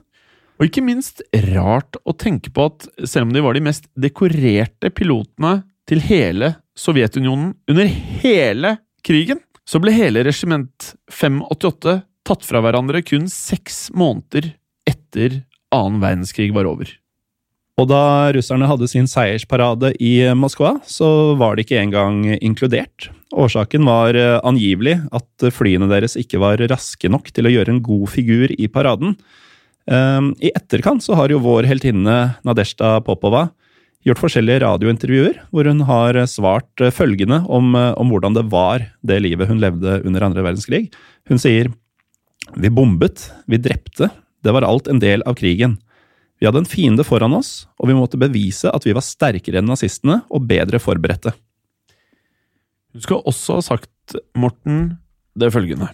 Og 0.57 0.69
ikke 0.69 0.81
minst 0.85 1.21
rart 1.51 1.99
å 2.01 2.15
tenke 2.17 2.49
på 2.53 2.67
at 2.71 2.87
selv 3.05 3.27
om 3.27 3.33
de 3.35 3.43
var 3.45 3.57
de 3.57 3.63
mest 3.67 3.85
dekorerte 3.99 4.89
pilotene 4.89 5.61
til 5.87 6.01
hele 6.03 6.55
Sovjetunionen 6.77 7.53
under 7.69 7.89
hele 8.21 8.75
krigen, 9.05 9.39
så 9.67 9.81
ble 9.81 9.93
hele 9.95 10.23
regiment 10.25 10.93
588 11.13 11.99
tatt 12.27 12.45
fra 12.45 12.61
hverandre 12.63 13.03
kun 13.05 13.27
seks 13.31 13.87
måneder 13.95 14.51
etter 14.87 15.43
annen 15.73 16.01
verdenskrig 16.03 16.51
var 16.55 16.67
over. 16.69 16.89
Og 17.77 17.85
da 17.91 18.33
russerne 18.33 18.65
hadde 18.65 18.89
sin 18.89 19.05
seiersparade 19.09 19.91
i 20.01 20.25
Moskva, 20.33 20.79
så 20.89 21.35
var 21.37 21.55
de 21.55 21.65
ikke 21.65 21.77
engang 21.77 22.23
inkludert. 22.39 23.11
Årsaken 23.37 23.85
var 23.85 24.17
eh, 24.17 24.39
angivelig 24.41 24.95
at 25.13 25.49
flyene 25.53 25.89
deres 25.91 26.17
ikke 26.17 26.41
var 26.41 26.63
raske 26.71 27.11
nok 27.11 27.29
til 27.35 27.45
å 27.45 27.53
gjøre 27.53 27.75
en 27.75 27.83
god 27.85 28.07
figur 28.15 28.53
i 28.55 28.69
paraden. 28.71 29.13
Ehm, 29.87 30.33
I 30.43 30.51
etterkant 30.55 31.03
så 31.03 31.15
har 31.15 31.31
jo 31.31 31.43
vår 31.43 31.67
heltinne 31.69 32.17
Nadezjda 32.47 32.97
Popova 33.07 33.47
gjort 34.07 34.21
forskjellige 34.21 34.61
radiointervjuer 34.63 35.41
hvor 35.51 35.67
hun 35.67 35.83
har 35.87 36.19
svart 36.29 36.83
eh, 36.83 36.93
følgende 36.93 37.41
om, 37.47 37.73
eh, 37.75 37.93
om, 37.99 38.11
hvordan 38.11 38.35
det 38.35 38.47
var 38.51 38.83
det 39.05 39.21
livet 39.23 39.49
hun 39.49 39.61
levde 39.63 40.01
under 40.03 40.27
andre 40.27 40.43
verdenskrig. 40.45 40.87
Hun 41.31 41.39
sier 41.41 41.71
vi 42.55 42.71
bombet, 42.71 43.29
vi 43.47 43.59
drepte, 43.59 44.09
det 44.43 44.53
var 44.55 44.67
alt 44.67 44.87
en 44.87 45.01
del 45.03 45.23
av 45.27 45.35
krigen. 45.39 45.75
Vi 46.39 46.47
hadde 46.47 46.61
en 46.61 46.69
fiende 46.69 47.03
foran 47.03 47.33
oss, 47.35 47.65
og 47.81 47.89
vi 47.89 47.97
måtte 47.97 48.19
bevise 48.21 48.69
at 48.71 48.85
vi 48.85 48.93
var 48.95 49.03
sterkere 49.03 49.59
enn 49.59 49.67
nazistene 49.67 50.21
og 50.29 50.45
bedre 50.47 50.79
forberedte. 50.79 51.33
Hun 52.93 53.03
skal 53.03 53.23
også 53.27 53.57
ha 53.57 53.65
sagt, 53.65 54.15
Morten, 54.37 54.99
det 55.35 55.51
følgende. 55.51 55.89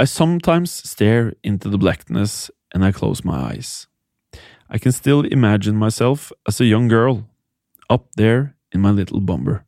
I 0.00 0.06
sometimes 0.08 0.72
stare 0.88 1.34
into 1.44 1.68
the 1.70 1.78
blackness 1.78 2.50
and 2.72 2.84
I 2.84 2.92
close 2.92 3.24
my 3.24 3.52
eyes. 3.52 3.86
I 4.70 4.78
can 4.78 4.92
still 4.92 5.20
imagine 5.20 5.76
myself 5.76 6.32
as 6.48 6.60
a 6.60 6.64
young 6.64 6.88
girl, 6.88 7.28
up 7.90 8.06
there 8.16 8.56
in 8.72 8.80
my 8.80 8.90
little 8.90 9.20
bomber, 9.20 9.64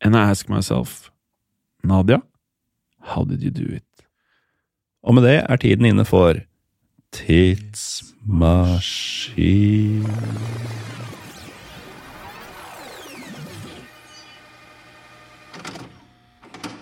and 0.00 0.16
I 0.16 0.30
ask 0.30 0.48
myself, 0.48 1.10
Nadia, 1.82 2.22
how 3.00 3.24
did 3.24 3.42
you 3.42 3.50
do 3.50 3.74
it? 3.74 3.82
Og 5.02 5.14
med 5.14 5.22
det 5.22 5.44
er 5.48 5.56
tiden 5.56 5.84
inne 5.84 6.04
for 6.04 6.34
Tidsmaskin. 7.12 10.06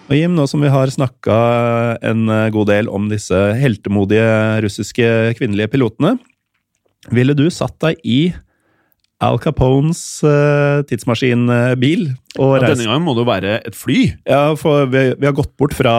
Og 0.07 0.14
Jim, 0.14 0.37
nå 0.38 0.45
som 0.47 0.62
vi 0.62 0.71
har 0.71 0.90
snakka 0.92 1.37
en 2.07 2.29
eh, 2.31 2.49
god 2.55 2.69
del 2.71 2.90
om 2.92 3.09
disse 3.11 3.35
heltemodige 3.59 4.62
russiske 4.62 5.07
kvinnelige 5.35 5.73
pilotene, 5.73 6.14
ville 7.11 7.35
du 7.35 7.49
satt 7.51 7.75
deg 7.83 7.99
i 8.07 8.21
Al 9.25 9.38
Capones 9.40 10.01
uh, 10.29 10.85
tidsmaskinbil. 10.85 12.03
Ja, 12.37 12.49
denne 12.61 12.85
gangen 12.85 13.07
må 13.07 13.14
det 13.16 13.23
jo 13.23 13.29
være 13.31 13.55
et 13.64 13.79
fly. 13.79 14.03
Ja, 14.29 14.51
for 14.61 14.90
vi, 14.92 15.07
vi 15.16 15.29
har 15.29 15.33
gått 15.35 15.55
bort 15.57 15.73
fra, 15.73 15.95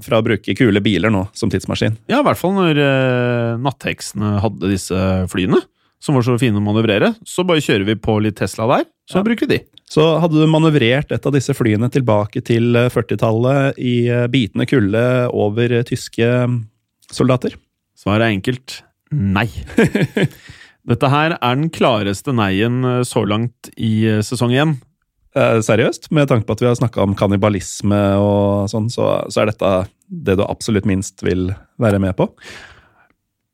fra, 0.00 0.18
å 0.22 0.24
bruke 0.24 0.56
kule 0.56 0.80
biler 0.80 1.12
nå 1.12 1.26
som 1.36 1.52
tidsmaskin. 1.52 1.98
Ja, 2.08 2.22
i 2.22 2.24
hvert 2.24 2.40
fall 2.40 2.56
når 2.56 2.80
uh, 2.80 3.60
nattheksene 3.60 4.38
hadde 4.40 4.72
disse 4.72 4.96
flyene, 5.28 5.60
som 6.00 6.16
var 6.16 6.24
så 6.24 6.38
fine 6.40 6.56
å 6.56 6.64
manøvrere. 6.64 7.12
Så 7.28 7.44
bare 7.44 7.62
kjører 7.64 7.84
vi 7.90 8.00
på 8.00 8.16
litt 8.24 8.40
Tesla 8.40 8.70
der, 8.72 8.88
så 9.12 9.20
ja. 9.20 9.26
bruker 9.28 9.44
vi 9.44 9.58
de. 9.58 9.62
Så 9.94 10.04
hadde 10.18 10.40
du 10.40 10.50
manøvrert 10.50 11.12
et 11.14 11.26
av 11.28 11.34
disse 11.34 11.54
flyene 11.54 11.86
tilbake 11.92 12.42
til 12.42 12.74
40-tallet 12.90 13.78
i 13.78 14.08
eh, 14.10 14.26
bitende 14.32 14.66
kulde 14.66 15.04
over 15.30 15.76
tyske 15.86 16.30
soldater? 17.14 17.54
Svaret 17.98 18.26
er 18.26 18.34
enkelt 18.34 18.80
nei. 19.14 19.46
Dette 20.90 21.08
her 21.08 21.36
er 21.38 21.54
den 21.56 21.70
klareste 21.72 22.34
nei-en 22.36 22.82
eh, 22.88 23.04
så 23.06 23.22
langt 23.28 23.70
i 23.76 23.92
eh, 24.10 24.24
sesong 24.26 24.52
én. 24.56 24.74
Eh, 25.34 25.60
seriøst? 25.64 26.10
Med 26.14 26.28
tanke 26.30 26.48
på 26.48 26.56
at 26.56 26.64
vi 26.64 26.68
har 26.68 26.76
snakka 26.78 27.04
om 27.04 27.16
kannibalisme 27.18 28.02
og 28.20 28.70
sånn, 28.72 28.90
så, 28.92 29.16
så, 29.32 29.42
er 29.42 29.52
dette 29.52 29.74
det 30.08 30.36
du 30.38 30.44
absolutt 30.46 30.88
minst 30.88 31.24
vil 31.26 31.48
være 31.80 32.02
med 32.02 32.16
på? 32.18 32.28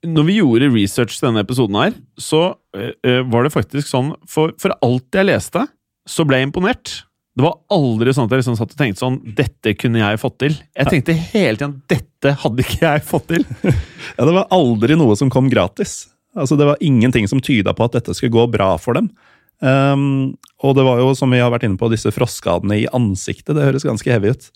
Når 0.09 0.27
vi 0.27 0.39
gjorde 0.41 0.73
research 0.73 1.19
til 1.19 1.29
denne 1.29 1.45
episoden 1.45 1.77
her, 1.77 1.95
så 2.17 2.41
uh, 2.57 3.21
var 3.29 3.45
det 3.45 3.53
faktisk 3.53 3.85
sånn 3.91 4.15
For, 4.25 4.55
for 4.57 4.73
alt 4.81 5.13
jeg 5.13 5.29
leste, 5.29 5.67
så 6.11 6.27
ble 6.27 6.41
jeg 6.41 6.51
imponert. 6.51 7.01
Det 7.39 7.45
var 7.47 7.61
aldri 7.73 8.13
sånn 8.13 8.27
at 8.27 8.35
jeg 8.35 8.43
liksom 8.43 8.57
satt 8.59 8.73
og 8.75 8.81
tenkte 8.81 9.01
sånn 9.01 9.19
Dette 9.39 9.73
kunne 9.79 10.01
jeg 10.03 10.21
fått 10.21 10.41
til. 10.43 10.57
Jeg 10.77 10.91
tenkte 10.91 11.15
hele 11.15 11.57
tiden 11.57 11.77
dette 11.89 12.33
hadde 12.43 12.65
ikke 12.67 12.81
jeg 12.83 13.05
fått 13.07 13.29
til. 13.31 13.47
ja, 14.17 14.27
Det 14.27 14.35
var 14.35 14.49
aldri 14.53 14.99
noe 14.99 15.15
som 15.19 15.31
kom 15.33 15.49
gratis. 15.53 16.11
Altså, 16.37 16.59
Det 16.59 16.67
var 16.69 16.83
ingenting 16.85 17.31
som 17.31 17.43
tyda 17.43 17.75
på 17.77 17.87
at 17.87 17.97
dette 18.01 18.17
skulle 18.19 18.35
gå 18.35 18.49
bra 18.51 18.75
for 18.83 18.99
dem. 18.99 19.13
Um, 19.61 20.37
og 20.65 20.75
det 20.77 20.85
var 20.87 21.01
jo, 21.03 21.13
som 21.17 21.31
vi 21.33 21.41
har 21.41 21.53
vært 21.53 21.67
inne 21.69 21.79
på, 21.81 21.91
disse 21.93 22.13
frostskadene 22.13 22.83
i 22.83 22.89
ansiktet. 22.97 23.55
Det 23.55 23.67
høres 23.67 23.87
ganske 23.87 24.11
heavy 24.11 24.35
ut. 24.35 24.51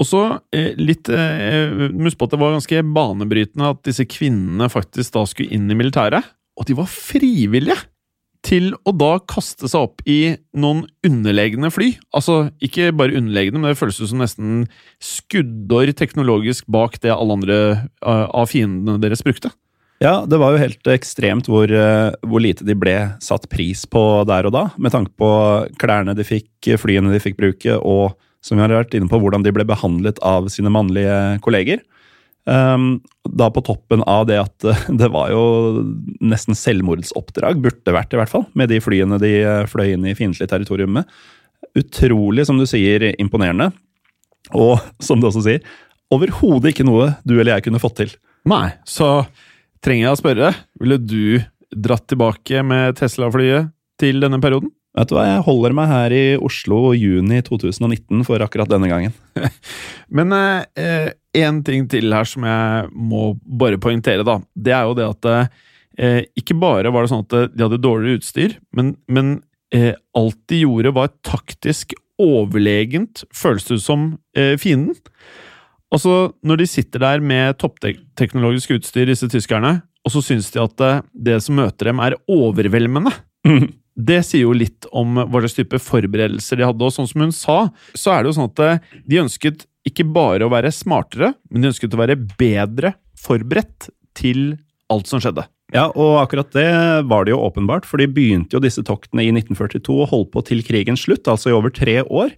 Og 0.00 0.08
så 0.08 0.22
eh, 0.56 0.72
litt 0.80 1.10
eh, 1.12 1.90
Husk 1.92 2.18
på 2.18 2.26
at 2.26 2.32
det 2.32 2.40
var 2.40 2.54
ganske 2.56 2.80
banebrytende 2.96 3.68
at 3.74 3.82
disse 3.86 4.06
kvinnene 4.08 4.70
faktisk 4.72 5.14
da 5.14 5.26
skulle 5.28 5.52
inn 5.54 5.68
i 5.70 5.76
militæret. 5.78 6.32
Og 6.58 6.66
de 6.68 6.76
var 6.78 6.88
frivillige! 6.90 7.78
Til 8.42 8.72
å 8.82 8.92
da 8.96 9.16
kaste 9.30 9.70
seg 9.70 9.86
opp 9.86 10.02
i 10.08 10.34
noen 10.58 10.84
underlegne 11.06 11.70
fly. 11.72 11.92
Altså, 12.14 12.50
ikke 12.64 12.90
bare 12.98 13.16
underlegne, 13.18 13.60
men 13.60 13.70
det 13.70 13.78
føles 13.78 14.00
som 14.02 14.22
nesten 14.22 14.64
skuddår 15.02 15.94
teknologisk 15.98 16.66
bak 16.72 16.98
det 17.04 17.14
alle 17.14 17.38
andre 17.38 17.58
uh, 18.02 18.26
av 18.26 18.50
fiendene 18.50 18.98
deres 19.02 19.22
brukte. 19.24 19.52
Ja, 20.02 20.24
det 20.26 20.40
var 20.42 20.50
jo 20.50 20.58
helt 20.58 20.88
ekstremt 20.90 21.46
hvor, 21.46 21.70
eh, 21.70 22.08
hvor, 22.26 22.42
lite 22.42 22.64
de 22.66 22.74
ble 22.74 22.96
satt 23.22 23.44
pris 23.52 23.84
på 23.86 24.00
der 24.26 24.48
og 24.48 24.54
da, 24.56 24.64
med 24.74 24.90
tanke 24.90 25.14
på 25.14 25.28
klærne 25.78 26.16
de 26.18 26.26
fikk, 26.26 26.72
flyene 26.82 27.12
de 27.12 27.20
fikk 27.22 27.38
bruke, 27.38 27.76
og 27.78 28.16
som 28.42 28.58
vi 28.58 28.64
har 28.64 28.74
vært 28.74 28.96
inne 28.98 29.06
på, 29.06 29.20
hvordan 29.22 29.46
de 29.46 29.52
ble 29.54 29.62
behandlet 29.68 30.18
av 30.26 30.48
sine 30.50 30.72
mannlige 30.74 31.38
kolleger. 31.46 31.84
Um, 32.42 32.96
da 33.22 33.46
på 33.54 33.62
toppen 33.62 34.00
av 34.02 34.24
det 34.26 34.40
at 34.40 34.64
det 35.00 35.10
var 35.14 35.30
jo 35.30 35.44
nesten 36.24 36.58
selvmordsoppdrag, 36.58 37.60
burde 37.62 37.94
vært 37.94 38.16
i 38.16 38.18
hvert 38.18 38.32
fall, 38.32 38.48
med 38.58 38.72
de 38.72 38.80
flyene 38.82 39.20
de 39.22 39.32
eh, 39.44 39.68
fløy 39.70 39.94
inn 39.94 40.08
i 40.10 40.16
fiendtlig 40.18 40.50
territorium 40.50 40.98
med. 40.98 41.08
Utrolig, 41.78 42.48
som 42.48 42.58
du 42.58 42.66
sier, 42.68 43.12
imponerende. 43.22 43.70
Og 44.58 44.82
som 45.06 45.22
du 45.22 45.30
også 45.30 45.44
sier, 45.46 45.62
overhodet 46.12 46.72
ikke 46.72 46.86
noe 46.88 47.12
du 47.22 47.38
eller 47.38 47.56
jeg 47.56 47.68
kunne 47.68 47.82
fått 47.82 48.00
til. 48.02 48.14
Nei, 48.50 48.74
så 48.88 49.22
trenger 49.84 50.08
jeg 50.08 50.16
å 50.16 50.20
spørre. 50.20 50.52
Ville 50.82 50.98
du 50.98 51.24
dratt 51.72 52.08
tilbake 52.10 52.62
med 52.66 52.98
Tesla-flyet 52.98 53.70
til 54.02 54.18
denne 54.22 54.42
perioden? 54.42 54.72
Vet 54.92 55.08
du 55.08 55.16
hva, 55.16 55.24
Jeg 55.24 55.44
holder 55.46 55.74
meg 55.76 55.88
her 55.88 56.12
i 56.12 56.24
Oslo 56.36 56.92
juni 56.92 57.40
2019 57.46 58.26
for 58.28 58.44
akkurat 58.44 58.68
denne 58.68 58.90
gangen. 58.90 59.14
Men 60.16 60.34
én 60.36 60.68
eh, 60.76 61.62
ting 61.64 61.88
til 61.88 62.12
her 62.12 62.28
som 62.28 62.44
jeg 62.44 62.90
må 62.92 63.32
bare 63.40 63.80
poengtere, 63.80 64.26
da. 64.26 64.36
Det 64.52 64.74
er 64.76 64.84
jo 64.88 64.98
det 64.98 65.08
at 65.08 65.30
eh, 65.32 66.28
ikke 66.36 66.58
bare 66.60 66.92
var 66.92 67.04
det 67.04 67.12
sånn 67.12 67.24
at 67.24 67.54
de 67.54 67.64
hadde 67.64 67.80
dårligere 67.80 68.20
utstyr, 68.20 68.58
men, 68.76 68.94
men 69.08 69.38
eh, 69.72 69.94
alt 70.18 70.38
de 70.52 70.62
gjorde 70.62 70.94
var 70.96 71.12
taktisk 71.24 71.96
overlegent, 72.20 73.24
føles 73.34 73.64
det 73.68 73.80
som 73.82 74.12
eh, 74.36 74.54
fienden. 74.60 74.96
Altså, 75.92 76.32
når 76.44 76.62
de 76.62 76.68
sitter 76.68 77.02
der 77.02 77.24
med 77.24 77.58
toppteknologisk 77.60 78.76
utstyr, 78.78 79.08
disse 79.08 79.28
tyskerne, 79.32 79.80
og 80.02 80.14
så 80.14 80.22
syns 80.24 80.50
de 80.52 80.60
at 80.62 80.84
eh, 80.84 81.02
det 81.28 81.38
som 81.44 81.58
møter 81.60 81.90
dem, 81.90 82.02
er 82.04 82.18
overveldende. 82.30 83.16
Det 83.92 84.22
sier 84.24 84.46
jo 84.46 84.54
litt 84.56 84.86
om 84.96 85.18
hva 85.20 85.42
slags 85.42 85.58
type 85.58 85.80
forberedelser 85.82 86.60
de 86.60 86.66
hadde. 86.66 86.86
Og 86.86 86.94
sånn 86.94 87.10
som 87.10 87.24
hun 87.26 87.34
sa, 87.36 87.58
så 87.92 88.14
er 88.14 88.22
det 88.22 88.32
jo 88.32 88.36
sånn 88.38 88.50
at 88.50 88.62
eh, 88.64 89.00
de 89.04 89.22
ønsket 89.24 89.66
ikke 89.88 90.06
bare 90.14 90.46
å 90.46 90.52
være 90.52 90.70
smartere, 90.74 91.32
men 91.50 91.64
de 91.64 91.72
ønsket 91.72 91.96
å 91.96 92.00
være 92.00 92.20
bedre 92.38 92.94
forberedt 93.18 93.90
til 94.18 94.54
alt 94.92 95.10
som 95.10 95.22
skjedde. 95.22 95.44
Ja, 95.72 95.86
og 95.88 96.18
akkurat 96.20 96.52
det 96.52 96.68
var 97.08 97.24
det 97.24 97.32
jo 97.32 97.42
åpenbart, 97.42 97.86
for 97.88 98.00
de 98.00 98.10
begynte 98.12 98.58
jo 98.58 98.62
disse 98.62 98.84
toktene 98.84 99.24
i 99.24 99.32
1942 99.32 99.94
og 100.04 100.10
holdt 100.10 100.32
på 100.34 100.42
til 100.50 100.60
krigens 100.66 101.06
slutt, 101.06 101.28
altså 101.30 101.50
i 101.50 101.56
over 101.56 101.72
tre 101.72 102.02
år. 102.04 102.34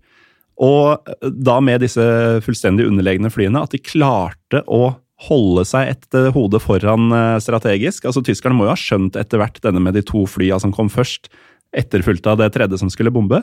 Og 0.62 1.10
da 1.22 1.56
med 1.64 1.82
disse 1.82 2.04
fullstendig 2.46 2.86
underlegne 2.86 3.32
flyene, 3.34 3.64
at 3.64 3.74
de 3.74 3.82
klarte 3.82 4.62
å 4.70 4.94
holde 5.22 5.62
seg 5.68 5.92
et 5.92 6.18
eh, 6.18 6.32
hode 6.34 6.60
foran 6.62 7.12
eh, 7.14 7.38
strategisk. 7.42 8.06
Altså 8.08 8.22
Tyskerne 8.24 8.56
må 8.58 8.66
jo 8.66 8.74
ha 8.74 8.80
skjønt 8.80 9.18
etter 9.20 9.40
hvert 9.40 9.60
denne 9.64 9.82
med 9.82 9.96
de 9.96 10.02
to 10.06 10.24
flya 10.30 10.58
som 10.62 10.74
kom 10.74 10.90
først, 10.92 11.30
etterfulgt 11.74 12.26
av 12.30 12.38
det 12.38 12.52
tredje 12.54 12.78
som 12.78 12.90
skulle 12.92 13.12
bombe. 13.14 13.40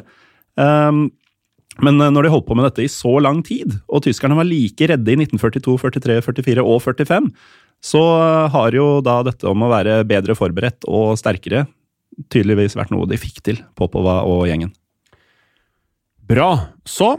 Um, 0.60 1.10
men 1.84 2.00
eh, 2.04 2.12
når 2.12 2.28
de 2.28 2.34
holdt 2.36 2.48
på 2.50 2.58
med 2.60 2.68
dette 2.68 2.86
i 2.86 2.92
så 2.92 3.18
lang 3.24 3.42
tid, 3.48 3.78
og 3.88 4.04
tyskerne 4.06 4.38
var 4.38 4.48
like 4.48 4.92
redde 4.92 5.16
i 5.16 5.20
1942, 5.24 5.78
43, 5.88 6.20
44 6.28 6.66
og 6.68 6.82
45, 6.84 7.32
så 7.82 8.02
har 8.54 8.76
jo 8.78 9.00
da 9.02 9.22
dette 9.26 9.48
om 9.50 9.64
å 9.66 9.72
være 9.72 10.04
bedre 10.06 10.36
forberedt 10.38 10.86
og 10.92 11.16
sterkere 11.18 11.66
tydeligvis 12.30 12.76
vært 12.78 12.92
noe 12.94 13.08
de 13.10 13.18
fikk 13.18 13.40
til, 13.48 13.62
Popova 13.80 14.20
og 14.28 14.44
gjengen. 14.50 14.74
Bra. 16.28 16.52
Så, 16.86 17.16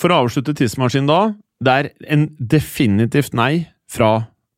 for 0.00 0.10
å 0.10 0.24
avslutte 0.24 0.56
tidsmaskinen 0.56 1.06
da, 1.06 1.20
det 1.62 1.76
er 1.76 1.90
en 2.16 2.26
definitivt 2.40 3.36
nei 3.36 3.68
fra 3.90 4.12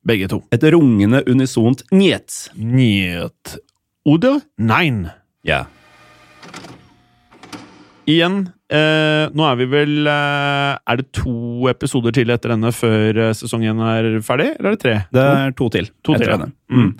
begge 0.06 0.28
to. 0.30 0.42
Et 0.54 0.64
rungende 0.74 1.22
unisont 1.30 1.84
njet. 1.94 2.48
Njet. 2.58 3.56
Oder 4.04 4.40
nein. 4.58 5.06
Ja. 5.46 5.64
Igjen, 8.10 8.48
eh, 8.66 9.28
nå 9.30 9.44
er 9.46 9.58
vi 9.60 9.66
vel 9.70 10.08
eh, 10.10 10.72
Er 10.74 10.98
det 10.98 11.12
to 11.14 11.68
episoder 11.70 12.14
til 12.14 12.32
etter 12.34 12.50
denne 12.50 12.72
før 12.74 13.20
eh, 13.28 13.34
sesongen 13.38 13.78
er 13.86 14.16
ferdig, 14.26 14.48
eller 14.56 14.72
er 14.72 14.76
det 14.76 14.82
tre? 14.82 14.96
Det 15.14 15.22
er 15.22 15.54
to 15.58 15.70
til. 15.70 15.90
To 16.02 16.18
til, 16.18 16.32
ja. 16.32 16.50
Mm. 16.72 16.90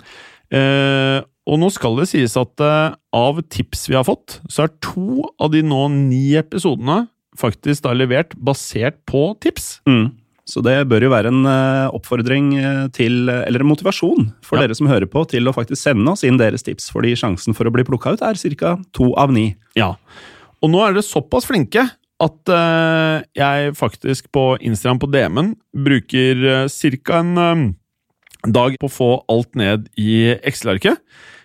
Eh, 0.55 1.19
og 1.43 1.59
nå 1.59 1.67
skal 1.75 1.99
det 1.99 2.07
sies 2.13 2.37
at 2.39 2.63
eh, 2.63 2.95
av 3.19 3.41
tips 3.51 3.89
vi 3.91 3.99
har 3.99 4.07
fått, 4.07 4.39
så 4.47 4.65
er 4.65 4.75
to 4.83 5.27
av 5.43 5.51
de 5.51 5.63
nå 5.65 5.81
ni 5.91 6.37
episodene 6.39 7.03
faktisk 7.39 7.83
da 7.83 7.95
levert 7.97 8.35
basert 8.39 9.01
på 9.09 9.33
tips. 9.43 9.81
Mm. 9.89 10.13
Så 10.49 10.59
det 10.63 10.75
bør 10.91 11.05
jo 11.05 11.11
være 11.13 11.31
en 11.31 11.45
uh, 11.47 11.93
oppfordring 11.95 12.49
eh, 12.59 12.85
til, 12.95 13.29
eller 13.31 13.63
en 13.63 13.69
motivasjon 13.69 14.25
for 14.43 14.59
ja. 14.59 14.65
dere 14.65 14.75
som 14.75 14.89
hører 14.91 15.07
på, 15.07 15.23
til 15.31 15.47
å 15.47 15.53
faktisk 15.55 15.79
sende 15.79 16.11
oss 16.11 16.25
inn 16.27 16.39
deres 16.39 16.65
tips, 16.67 16.89
fordi 16.91 17.13
sjansen 17.19 17.55
for 17.55 17.69
å 17.69 17.71
bli 17.71 17.85
plukka 17.87 18.15
ut 18.15 18.23
er 18.27 18.39
ca. 18.59 18.75
to 18.91 19.13
av 19.19 19.31
ni. 19.31 19.53
Ja, 19.79 19.93
og 20.59 20.71
nå 20.71 20.81
er 20.83 20.95
dere 20.95 21.05
såpass 21.07 21.47
flinke 21.47 21.85
at 22.23 22.51
uh, 22.51 23.23
jeg 23.35 23.75
faktisk 23.79 24.27
på 24.35 24.43
Instagram 24.59 24.99
på 24.99 25.09
DM-en 25.13 25.53
bruker 25.85 26.43
uh, 26.43 26.67
ca. 26.67 27.21
en 27.21 27.39
um, 27.39 27.63
dag 28.43 28.75
på 28.81 28.89
å 28.89 28.91
få 28.91 29.11
alt 29.31 29.55
ned 29.55 29.87
i 29.95 30.35
Excel-arket. 30.43 30.99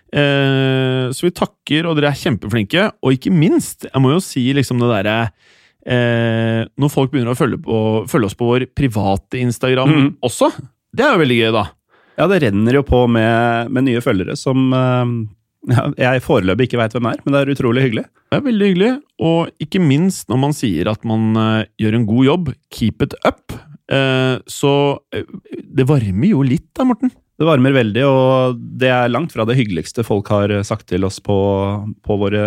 så 0.09 1.23
vi 1.23 1.29
takker, 1.31 1.85
og 1.85 1.95
dere 1.95 2.09
er 2.09 2.17
kjempeflinke. 2.17 2.89
Og 3.05 3.15
ikke 3.15 3.31
minst, 3.31 3.85
jeg 3.87 4.01
må 4.03 4.11
jo 4.11 4.19
si 4.19 4.41
liksom 4.57 4.81
det 4.81 4.89
derre 4.89 5.29
eh, 5.85 6.61
når 6.79 6.93
folk 6.93 7.13
begynner 7.13 7.35
å 7.35 7.39
følge, 7.39 7.59
på, 7.63 7.81
følge, 8.11 8.29
oss 8.31 8.37
på 8.39 8.49
vår 8.49 8.69
private 8.75 9.41
Instagram 9.41 9.95
mm. 9.95 10.07
også. 10.25 10.51
Det 10.95 11.05
er 11.05 11.13
jo 11.13 11.23
veldig 11.23 11.39
gøy, 11.41 11.51
da. 11.55 11.65
Ja, 12.19 12.27
det 12.27 12.41
renner 12.43 12.79
jo 12.79 12.83
på 12.87 13.05
med, 13.07 13.69
med 13.71 13.87
nye 13.87 14.01
følgere 14.03 14.35
som 14.39 14.73
eh, 14.75 15.13
jeg 15.99 16.23
foreløpig 16.23 16.69
ikke 16.69 16.79
veit 16.79 16.95
hvem 16.95 17.09
er, 17.11 17.21
men 17.23 17.35
det 17.35 17.41
er 17.41 17.53
utrolig 17.53 17.85
hyggelig. 17.87 18.05
Det 18.29 18.37
er 18.37 18.45
veldig 18.45 18.67
hyggelig, 18.69 18.91
og 19.27 19.63
ikke 19.65 19.81
minst 19.83 20.29
når 20.31 20.39
man 20.45 20.55
sier 20.55 20.91
at 20.91 21.03
man 21.07 21.31
eh, 21.39 21.65
gjør 21.81 21.97
en 21.97 22.07
god 22.09 22.29
jobb. 22.29 22.53
Keep 22.75 23.07
it 23.07 23.17
up. 23.27 23.55
Uh, 23.89 24.37
så 24.45 24.71
uh, 25.01 25.29
det 25.49 25.87
varmer 25.89 26.27
jo 26.29 26.43
litt 26.45 26.67
da, 26.77 26.85
Morten. 26.85 27.09
Det 27.39 27.47
varmer 27.47 27.73
veldig, 27.73 28.03
og 28.05 28.59
det 28.77 28.91
er 28.93 29.09
langt 29.09 29.33
fra 29.33 29.47
det 29.49 29.55
hyggeligste 29.57 30.03
folk 30.05 30.29
har 30.29 30.51
sagt 30.67 30.85
til 30.91 31.07
oss 31.07 31.17
på, 31.23 31.37
på 32.05 32.17
våre 32.21 32.43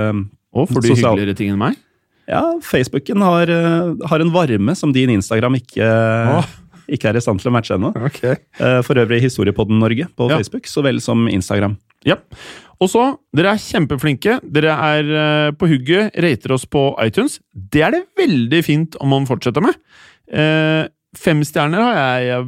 Og 0.52 0.68
får 0.68 0.84
du 0.84 0.88
sosial... 0.92 1.16
hyggeligere 1.16 1.38
ting 1.38 1.50
enn 1.50 1.58
meg? 1.64 1.80
Ja, 2.30 2.42
Facebooken 2.62 3.22
har, 3.22 3.50
eh, 3.50 3.94
har, 4.08 4.20
en 4.20 4.32
varme 4.32 4.74
som 4.76 4.92
din 4.92 5.10
Instagram 5.10 5.56
ikke, 5.58 5.86
oh. 6.38 6.46
ikke 6.86 7.10
er 7.10 7.18
i 7.18 7.22
stand 7.24 7.42
til 7.42 7.50
å 7.50 7.54
matche 7.54 7.74
ennå. 7.76 7.92
Okay. 8.10 8.38
Eh, 8.58 8.80
for 8.86 9.00
øvrig 9.02 9.22
Historiepodden 9.24 9.80
Norge 9.82 10.06
på 10.16 10.28
ja. 10.30 10.38
Facebook, 10.38 10.68
så 10.70 10.84
vel 10.86 11.00
som 11.02 11.26
Instagram. 11.30 11.76
Ja. 12.06 12.18
Og 12.82 12.90
så, 12.90 13.04
dere 13.34 13.54
er 13.54 13.62
kjempeflinke. 13.62 14.38
Dere 14.54 14.78
er 14.94 15.12
eh, 15.24 15.50
på 15.58 15.70
hugget, 15.70 16.14
rater 16.22 16.54
oss 16.54 16.66
på 16.66 16.90
iTunes. 17.02 17.40
Det 17.52 17.84
er 17.86 17.96
det 17.96 18.04
veldig 18.18 18.64
fint 18.66 18.98
om 19.02 19.14
man 19.14 19.28
fortsetter 19.28 19.64
med. 19.64 19.78
Fem 21.12 21.42
stjerner 21.44 21.82
har 21.82 22.22
jeg 22.24 22.44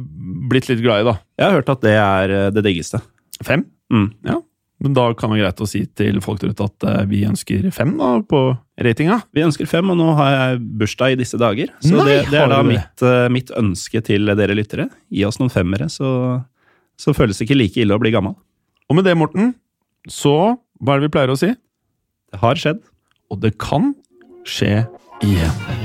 blitt 0.49 0.71
litt 0.71 0.81
glad 0.81 1.03
i, 1.03 1.05
da. 1.05 1.19
Jeg 1.37 1.45
har 1.45 1.59
hørt 1.59 1.69
at 1.69 1.83
det 1.85 1.93
er 2.01 2.33
det 2.55 2.63
diggeste. 2.65 2.97
Fem? 3.45 3.67
Mm. 3.93 4.07
Ja, 4.25 4.39
men 4.81 4.95
da 4.97 5.03
kan 5.13 5.29
det 5.29 5.37
være 5.37 5.51
greit 5.51 5.61
å 5.61 5.67
si 5.69 5.83
til 5.93 6.17
folk 6.25 6.41
der 6.41 6.55
ute 6.55 6.65
at 6.65 6.87
vi 7.11 7.21
ønsker 7.29 7.67
fem 7.75 7.93
da, 7.99 8.15
på 8.25 8.39
ratinga. 8.81 9.21
Vi 9.35 9.43
ønsker 9.45 9.69
fem, 9.69 9.89
og 9.91 9.99
nå 9.99 10.09
har 10.17 10.31
jeg 10.33 10.63
bursdag 10.81 11.15
i 11.15 11.19
disse 11.19 11.39
dager. 11.39 11.71
Så 11.83 11.93
Nei, 11.95 12.07
det, 12.09 12.17
det, 12.33 12.41
er 12.41 12.51
da 12.51 12.61
mitt, 12.65 13.05
uh, 13.05 13.27
mitt, 13.31 13.53
ønske 13.55 14.01
til 14.05 14.33
dere 14.35 14.57
lyttere. 14.57 14.89
Gi 15.13 15.23
oss 15.27 15.39
noen 15.41 15.53
femmere, 15.53 15.87
så, 15.91 16.09
så 16.99 17.15
føles 17.15 17.39
det 17.39 17.47
ikke 17.47 17.59
like 17.59 17.85
ille 17.85 17.95
å 17.95 18.01
bli 18.01 18.13
gammel. 18.15 18.35
Og 18.89 18.99
med 18.99 19.07
det, 19.07 19.15
Morten, 19.17 19.55
så 20.11 20.57
hva 20.83 20.95
er 20.95 21.01
det 21.01 21.09
vi 21.09 21.15
pleier 21.15 21.33
å 21.33 21.39
si? 21.39 21.53
Det 22.33 22.43
har 22.43 22.59
skjedd. 22.59 22.83
Og 23.31 23.41
det 23.41 23.55
kan 23.61 23.93
skje 24.45 24.83
igjen. 25.25 25.84